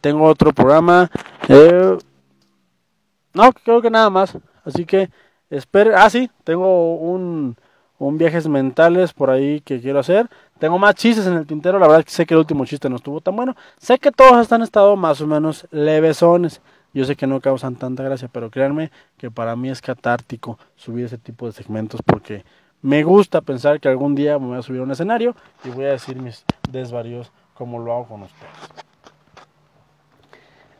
Tengo 0.00 0.24
otro 0.24 0.52
programa, 0.52 1.10
no, 3.34 3.52
creo 3.52 3.80
que 3.82 3.90
nada 3.90 4.10
más, 4.10 4.36
así 4.64 4.84
que 4.84 5.10
espero, 5.50 5.96
ah 5.96 6.08
sí, 6.10 6.30
tengo 6.44 6.96
un, 6.96 7.56
un 7.98 8.18
viajes 8.18 8.48
mentales 8.48 9.12
por 9.12 9.30
ahí 9.30 9.60
que 9.60 9.80
quiero 9.80 10.00
hacer. 10.00 10.28
Tengo 10.58 10.78
más 10.78 10.94
chistes 10.94 11.26
en 11.26 11.34
el 11.34 11.46
tintero, 11.46 11.78
la 11.78 11.86
verdad 11.86 12.00
es 12.00 12.06
que 12.06 12.12
sé 12.12 12.26
que 12.26 12.34
el 12.34 12.38
último 12.38 12.64
chiste 12.64 12.88
no 12.88 12.96
estuvo 12.96 13.20
tan 13.20 13.34
bueno. 13.36 13.56
Sé 13.78 13.98
que 13.98 14.12
todos 14.12 14.40
están 14.40 14.62
estado 14.62 14.96
más 14.96 15.20
o 15.20 15.26
menos 15.26 15.66
levesones. 15.70 16.60
Yo 16.94 17.04
sé 17.04 17.16
que 17.16 17.26
no 17.26 17.40
causan 17.40 17.76
tanta 17.76 18.02
gracia, 18.02 18.28
pero 18.30 18.50
créanme 18.50 18.90
que 19.16 19.30
para 19.30 19.56
mí 19.56 19.70
es 19.70 19.80
catártico 19.80 20.58
subir 20.76 21.06
ese 21.06 21.16
tipo 21.16 21.46
de 21.46 21.52
segmentos 21.52 22.00
porque 22.04 22.44
me 22.82 23.02
gusta 23.02 23.40
pensar 23.40 23.80
que 23.80 23.88
algún 23.88 24.14
día 24.14 24.38
me 24.38 24.48
voy 24.48 24.58
a 24.58 24.62
subir 24.62 24.80
a 24.80 24.84
un 24.84 24.90
escenario 24.90 25.34
y 25.64 25.70
voy 25.70 25.86
a 25.86 25.92
decir 25.92 26.16
mis 26.16 26.44
desvaríos 26.70 27.32
como 27.54 27.78
lo 27.78 27.92
hago 27.92 28.08
con 28.08 28.22
ustedes. 28.22 28.91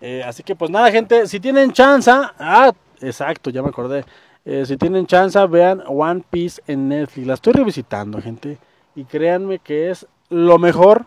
Eh, 0.04 0.20
así 0.26 0.42
que 0.42 0.56
pues 0.56 0.68
nada 0.68 0.90
gente, 0.90 1.28
si 1.28 1.38
tienen 1.38 1.72
chance, 1.72 2.10
ah, 2.10 2.72
exacto, 3.00 3.50
ya 3.50 3.62
me 3.62 3.68
acordé. 3.68 4.04
Eh, 4.44 4.64
si 4.66 4.76
tienen 4.76 5.06
chance, 5.06 5.38
vean 5.46 5.80
One 5.86 6.24
Piece 6.28 6.60
en 6.66 6.88
Netflix. 6.88 7.24
La 7.24 7.34
estoy 7.34 7.52
revisitando, 7.52 8.20
gente. 8.20 8.58
Y 8.96 9.04
créanme 9.04 9.60
que 9.60 9.90
es 9.90 10.08
lo 10.28 10.58
mejor 10.58 11.06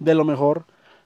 de 0.00 0.16
lo 0.16 0.24
mejor 0.24 0.64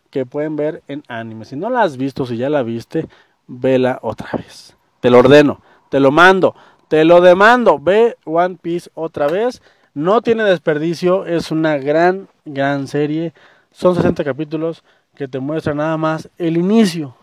que 0.09 0.25
pueden 0.25 0.57
ver 0.57 0.83
en 0.89 1.03
anime. 1.07 1.45
Si 1.45 1.57
no 1.57 1.69
la 1.69 1.83
has 1.83 1.99
visto, 1.99 2.25
si 2.25 2.39
ya 2.39 2.49
la 2.49 2.63
viste, 2.63 3.07
vela 3.47 3.99
otra 4.01 4.31
vez. 4.39 4.75
Te 5.01 5.11
lo 5.11 5.19
ordeno, 5.19 5.61
te 5.91 6.01
lo 6.01 6.11
mando, 6.11 6.55
te 6.89 7.05
lo 7.05 7.21
demando. 7.21 7.79
Ve 7.79 8.17
One 8.25 8.57
Piece 8.63 8.91
otra 8.95 9.27
vez. 9.27 9.61
No 9.93 10.23
tiene 10.23 10.45
desperdicio, 10.45 11.27
es 11.27 11.51
una 11.51 11.77
gran, 11.77 12.29
gran 12.47 12.89
serie. 12.89 13.35
Son 13.73 13.95
60 13.95 14.25
capítulos 14.25 14.83
que 15.17 15.29
te 15.29 15.39
muestran 15.39 15.79
nada 15.79 15.97
más 15.97 16.29
el 16.39 16.57
inicio 16.57 17.15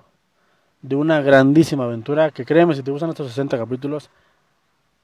de 0.82 0.96
una 0.96 1.22
grandísima 1.22 1.84
aventura 1.84 2.32
que 2.32 2.46
créeme, 2.46 2.76
si 2.76 2.84
te 2.84 2.92
gustan 2.92 3.10
estos 3.10 3.28
60 3.30 3.58
capítulos, 3.58 4.10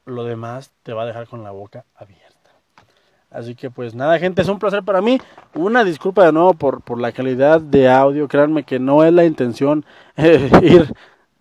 lo 0.05 0.23
demás 0.23 0.71
te 0.83 0.93
va 0.93 1.03
a 1.03 1.05
dejar 1.05 1.27
con 1.27 1.43
la 1.43 1.51
boca 1.51 1.85
abierta. 1.95 2.27
Así 3.29 3.55
que 3.55 3.69
pues 3.69 3.93
nada 3.93 4.17
gente, 4.19 4.41
es 4.41 4.47
un 4.47 4.59
placer 4.59 4.83
para 4.83 5.01
mí. 5.01 5.19
Una 5.53 5.83
disculpa 5.83 6.25
de 6.25 6.31
nuevo 6.31 6.53
por, 6.53 6.81
por 6.81 6.99
la 6.99 7.11
calidad 7.11 7.59
de 7.59 7.89
audio. 7.89 8.27
Créanme 8.27 8.63
que 8.63 8.79
no 8.79 9.03
es 9.03 9.13
la 9.13 9.25
intención 9.25 9.85
eh, 10.17 10.49
ir 10.63 10.93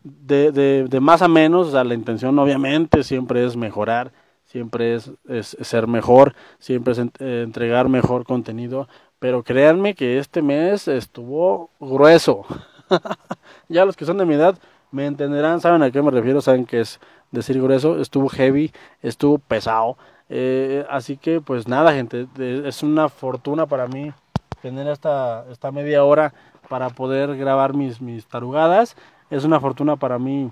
de, 0.03 0.53
de, 0.89 1.01
más 1.01 1.23
a 1.23 1.29
menos. 1.29 1.69
O 1.69 1.71
sea, 1.71 1.85
la 1.85 1.95
intención 1.95 2.39
obviamente 2.39 3.05
siempre 3.05 3.47
es 3.47 3.57
mejorar, 3.57 4.13
siempre 4.45 4.95
es, 4.95 5.13
es 5.29 5.57
ser 5.61 5.87
mejor, 5.87 6.35
siempre 6.59 6.93
es 6.93 6.99
eh, 6.99 7.43
entregar 7.45 7.89
mejor 7.89 8.25
contenido. 8.25 8.89
Pero 9.19 9.43
créanme 9.43 9.95
que 9.95 10.19
este 10.19 10.43
mes 10.43 10.89
estuvo 10.89 11.71
grueso. 11.81 12.45
ya 13.69 13.85
los 13.85 13.97
que 13.97 14.05
son 14.05 14.19
de 14.19 14.27
mi 14.27 14.35
edad 14.35 14.59
me 14.91 15.07
entenderán, 15.07 15.61
saben 15.61 15.83
a 15.83 15.91
qué 15.91 16.03
me 16.03 16.11
refiero, 16.11 16.41
saben 16.41 16.67
que 16.67 16.81
es 16.81 17.01
decir 17.31 17.61
grueso. 17.61 18.01
Estuvo 18.01 18.29
heavy, 18.29 18.73
estuvo 19.03 19.39
pesado. 19.39 19.97
Eh, 20.29 20.85
así 20.91 21.17
que 21.17 21.41
pues 21.41 21.69
nada 21.69 21.93
gente, 21.93 22.27
es 22.39 22.83
una 22.83 23.09
fortuna 23.09 23.67
para 23.67 23.87
mí 23.87 24.13
tener 24.61 24.89
esta, 24.89 25.45
esta 25.51 25.71
media 25.71 26.05
hora 26.05 26.35
para 26.69 26.91
poder 26.91 27.37
grabar 27.37 27.75
mis, 27.75 28.01
mis 28.01 28.27
tarugadas. 28.27 28.97
Es 29.31 29.45
una 29.45 29.61
fortuna 29.61 29.97
para 29.97 30.19
mí 30.19 30.51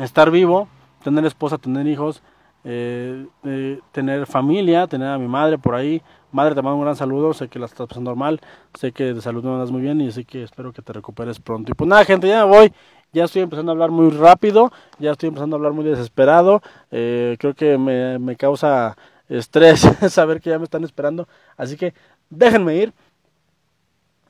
estar 0.00 0.30
vivo, 0.30 0.68
tener 1.02 1.24
esposa, 1.24 1.58
tener 1.58 1.86
hijos, 1.86 2.22
eh, 2.66 3.26
eh, 3.44 3.80
tener 3.92 4.26
familia, 4.26 4.86
tener 4.86 5.08
a 5.08 5.18
mi 5.18 5.28
madre 5.28 5.56
por 5.56 5.74
ahí. 5.74 6.02
Madre, 6.32 6.54
te 6.54 6.60
mando 6.60 6.76
un 6.76 6.82
gran 6.82 6.96
saludo, 6.96 7.32
sé 7.32 7.48
que 7.48 7.58
la 7.58 7.66
estás 7.66 7.86
pasando 7.86 8.10
normal, 8.10 8.40
sé 8.74 8.92
que 8.92 9.14
de 9.14 9.22
salud 9.22 9.42
no 9.42 9.54
andas 9.54 9.70
muy 9.70 9.80
bien 9.80 10.00
y 10.00 10.08
así 10.08 10.24
que 10.24 10.42
espero 10.42 10.72
que 10.72 10.82
te 10.82 10.92
recuperes 10.92 11.38
pronto. 11.38 11.70
Y 11.70 11.74
pues 11.74 11.88
nada 11.88 12.04
gente, 12.04 12.28
ya 12.28 12.44
me 12.44 12.50
voy 12.50 12.72
ya 13.12 13.24
estoy 13.24 13.42
empezando 13.42 13.72
a 13.72 13.74
hablar 13.74 13.90
muy 13.90 14.10
rápido, 14.10 14.70
ya 14.98 15.12
estoy 15.12 15.28
empezando 15.28 15.56
a 15.56 15.58
hablar 15.58 15.72
muy 15.72 15.84
desesperado, 15.84 16.60
eh, 16.90 17.36
creo 17.38 17.54
que 17.54 17.78
me, 17.78 18.18
me 18.18 18.36
causa 18.36 18.96
estrés 19.28 19.80
saber 20.10 20.40
que 20.40 20.50
ya 20.50 20.58
me 20.58 20.64
están 20.64 20.84
esperando, 20.84 21.26
así 21.56 21.76
que 21.76 21.94
déjenme 22.28 22.76
ir. 22.76 22.92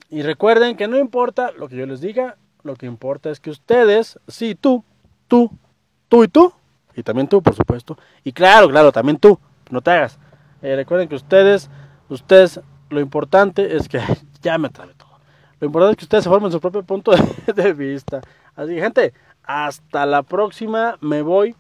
Y 0.09 0.23
recuerden 0.23 0.77
que 0.77 0.87
no 0.87 0.99
importa 0.99 1.51
lo 1.51 1.69
que 1.69 1.75
yo 1.75 1.85
les 1.85 2.01
diga, 2.01 2.37
lo 2.63 2.77
que 2.77 2.87
importa 2.87 3.31
es 3.31 3.41
que 3.41 3.51
ustedes, 3.51 4.21
sí, 4.29 4.55
tú, 4.55 4.85
tú, 5.27 5.51
tú 6.09 6.23
y 6.23 6.29
tú, 6.29 6.53
y 6.97 7.03
también 7.03 7.29
tú, 7.29 7.43
por 7.43 7.55
supuesto, 7.55 7.97
y 8.25 8.33
claro, 8.33 8.69
claro, 8.69 8.91
también 8.91 9.19
tú, 9.19 9.39
no 9.71 9.83
te 9.83 9.91
hagas. 9.91 10.19
Eh, 10.63 10.75
recuerden 10.75 11.09
que 11.09 11.15
ustedes, 11.15 11.71
ustedes, 12.09 12.61
lo 12.89 13.01
importante 13.01 13.77
es 13.77 13.89
que 13.89 14.01
ya 14.43 14.59
me 14.59 14.71
trabé 14.71 14.95
todo. 14.95 15.07
Lo 15.61 15.67
importante 15.67 15.93
es 15.93 15.97
que 15.99 16.05
ustedes 16.05 16.25
se 16.25 16.31
formen 16.31 16.53
su 16.53 16.61
propio 16.61 16.83
punto 16.83 17.13
de, 17.55 17.73
vista. 17.73 18.21
Así 18.55 18.75
gente, 18.75 19.13
hasta 19.43 20.05
la 20.07 20.23
próxima. 20.23 20.99
Me 21.01 21.23
voy. 21.23 21.55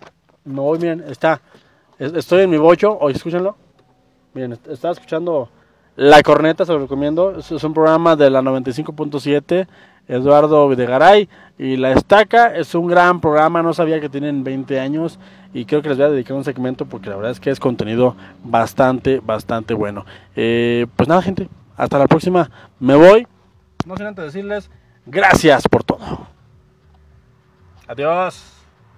Me 0.45 0.61
voy, 0.61 0.79
miren, 0.79 1.05
está. 1.09 1.41
Estoy 1.99 2.43
en 2.43 2.51
mi 2.51 2.59
bocho. 2.59 2.97
Oye, 2.99 3.17
escúchenlo. 3.17 3.57
Miren, 4.35 4.59
estaba 4.69 4.93
escuchando 4.93 5.49
La 5.97 6.23
Corneta, 6.23 6.65
se 6.65 6.73
lo 6.73 6.81
recomiendo. 6.81 7.39
Es, 7.39 7.51
un 7.51 7.75
programa 7.75 8.17
de 8.17 8.31
la 8.31 8.43
95.7. 8.43 9.67
Eduardo 10.09 10.69
Videgaray 10.69 11.29
y 11.59 11.77
La 11.77 11.91
Estaca 11.91 12.55
es 12.55 12.77
un 12.77 12.87
gran 12.87 13.21
programa, 13.21 13.61
no 13.63 13.75
sabía 13.75 14.01
que 14.01 14.09
tienen 14.09 14.45
20 14.45 14.79
años 14.79 15.19
y 15.53 15.65
creo 15.65 15.83
que 15.83 15.89
les 15.89 15.99
voy 15.99 16.07
a 16.07 16.11
dedicar 16.11 16.37
un 16.37 16.45
segmento 16.45 16.87
porque 16.87 17.11
la 17.11 17.17
verdad 17.17 17.33
es 17.33 17.41
que 17.41 17.51
es 17.51 17.59
contenido 17.59 18.15
bastante, 18.45 19.19
bastante 19.19 19.75
bueno. 19.75 20.07
Eh, 20.37 20.87
pues 20.95 21.09
nada 21.09 21.23
gente, 21.23 21.49
hasta 21.77 21.99
la 21.99 22.07
próxima, 22.07 22.49
me 22.79 22.95
voy, 22.95 23.27
no 23.85 23.97
sin 23.97 24.07
antes 24.07 24.27
decirles 24.27 24.71
gracias 25.07 25.67
por 25.67 25.83
todo. 25.83 26.29
Adiós. 27.89 28.56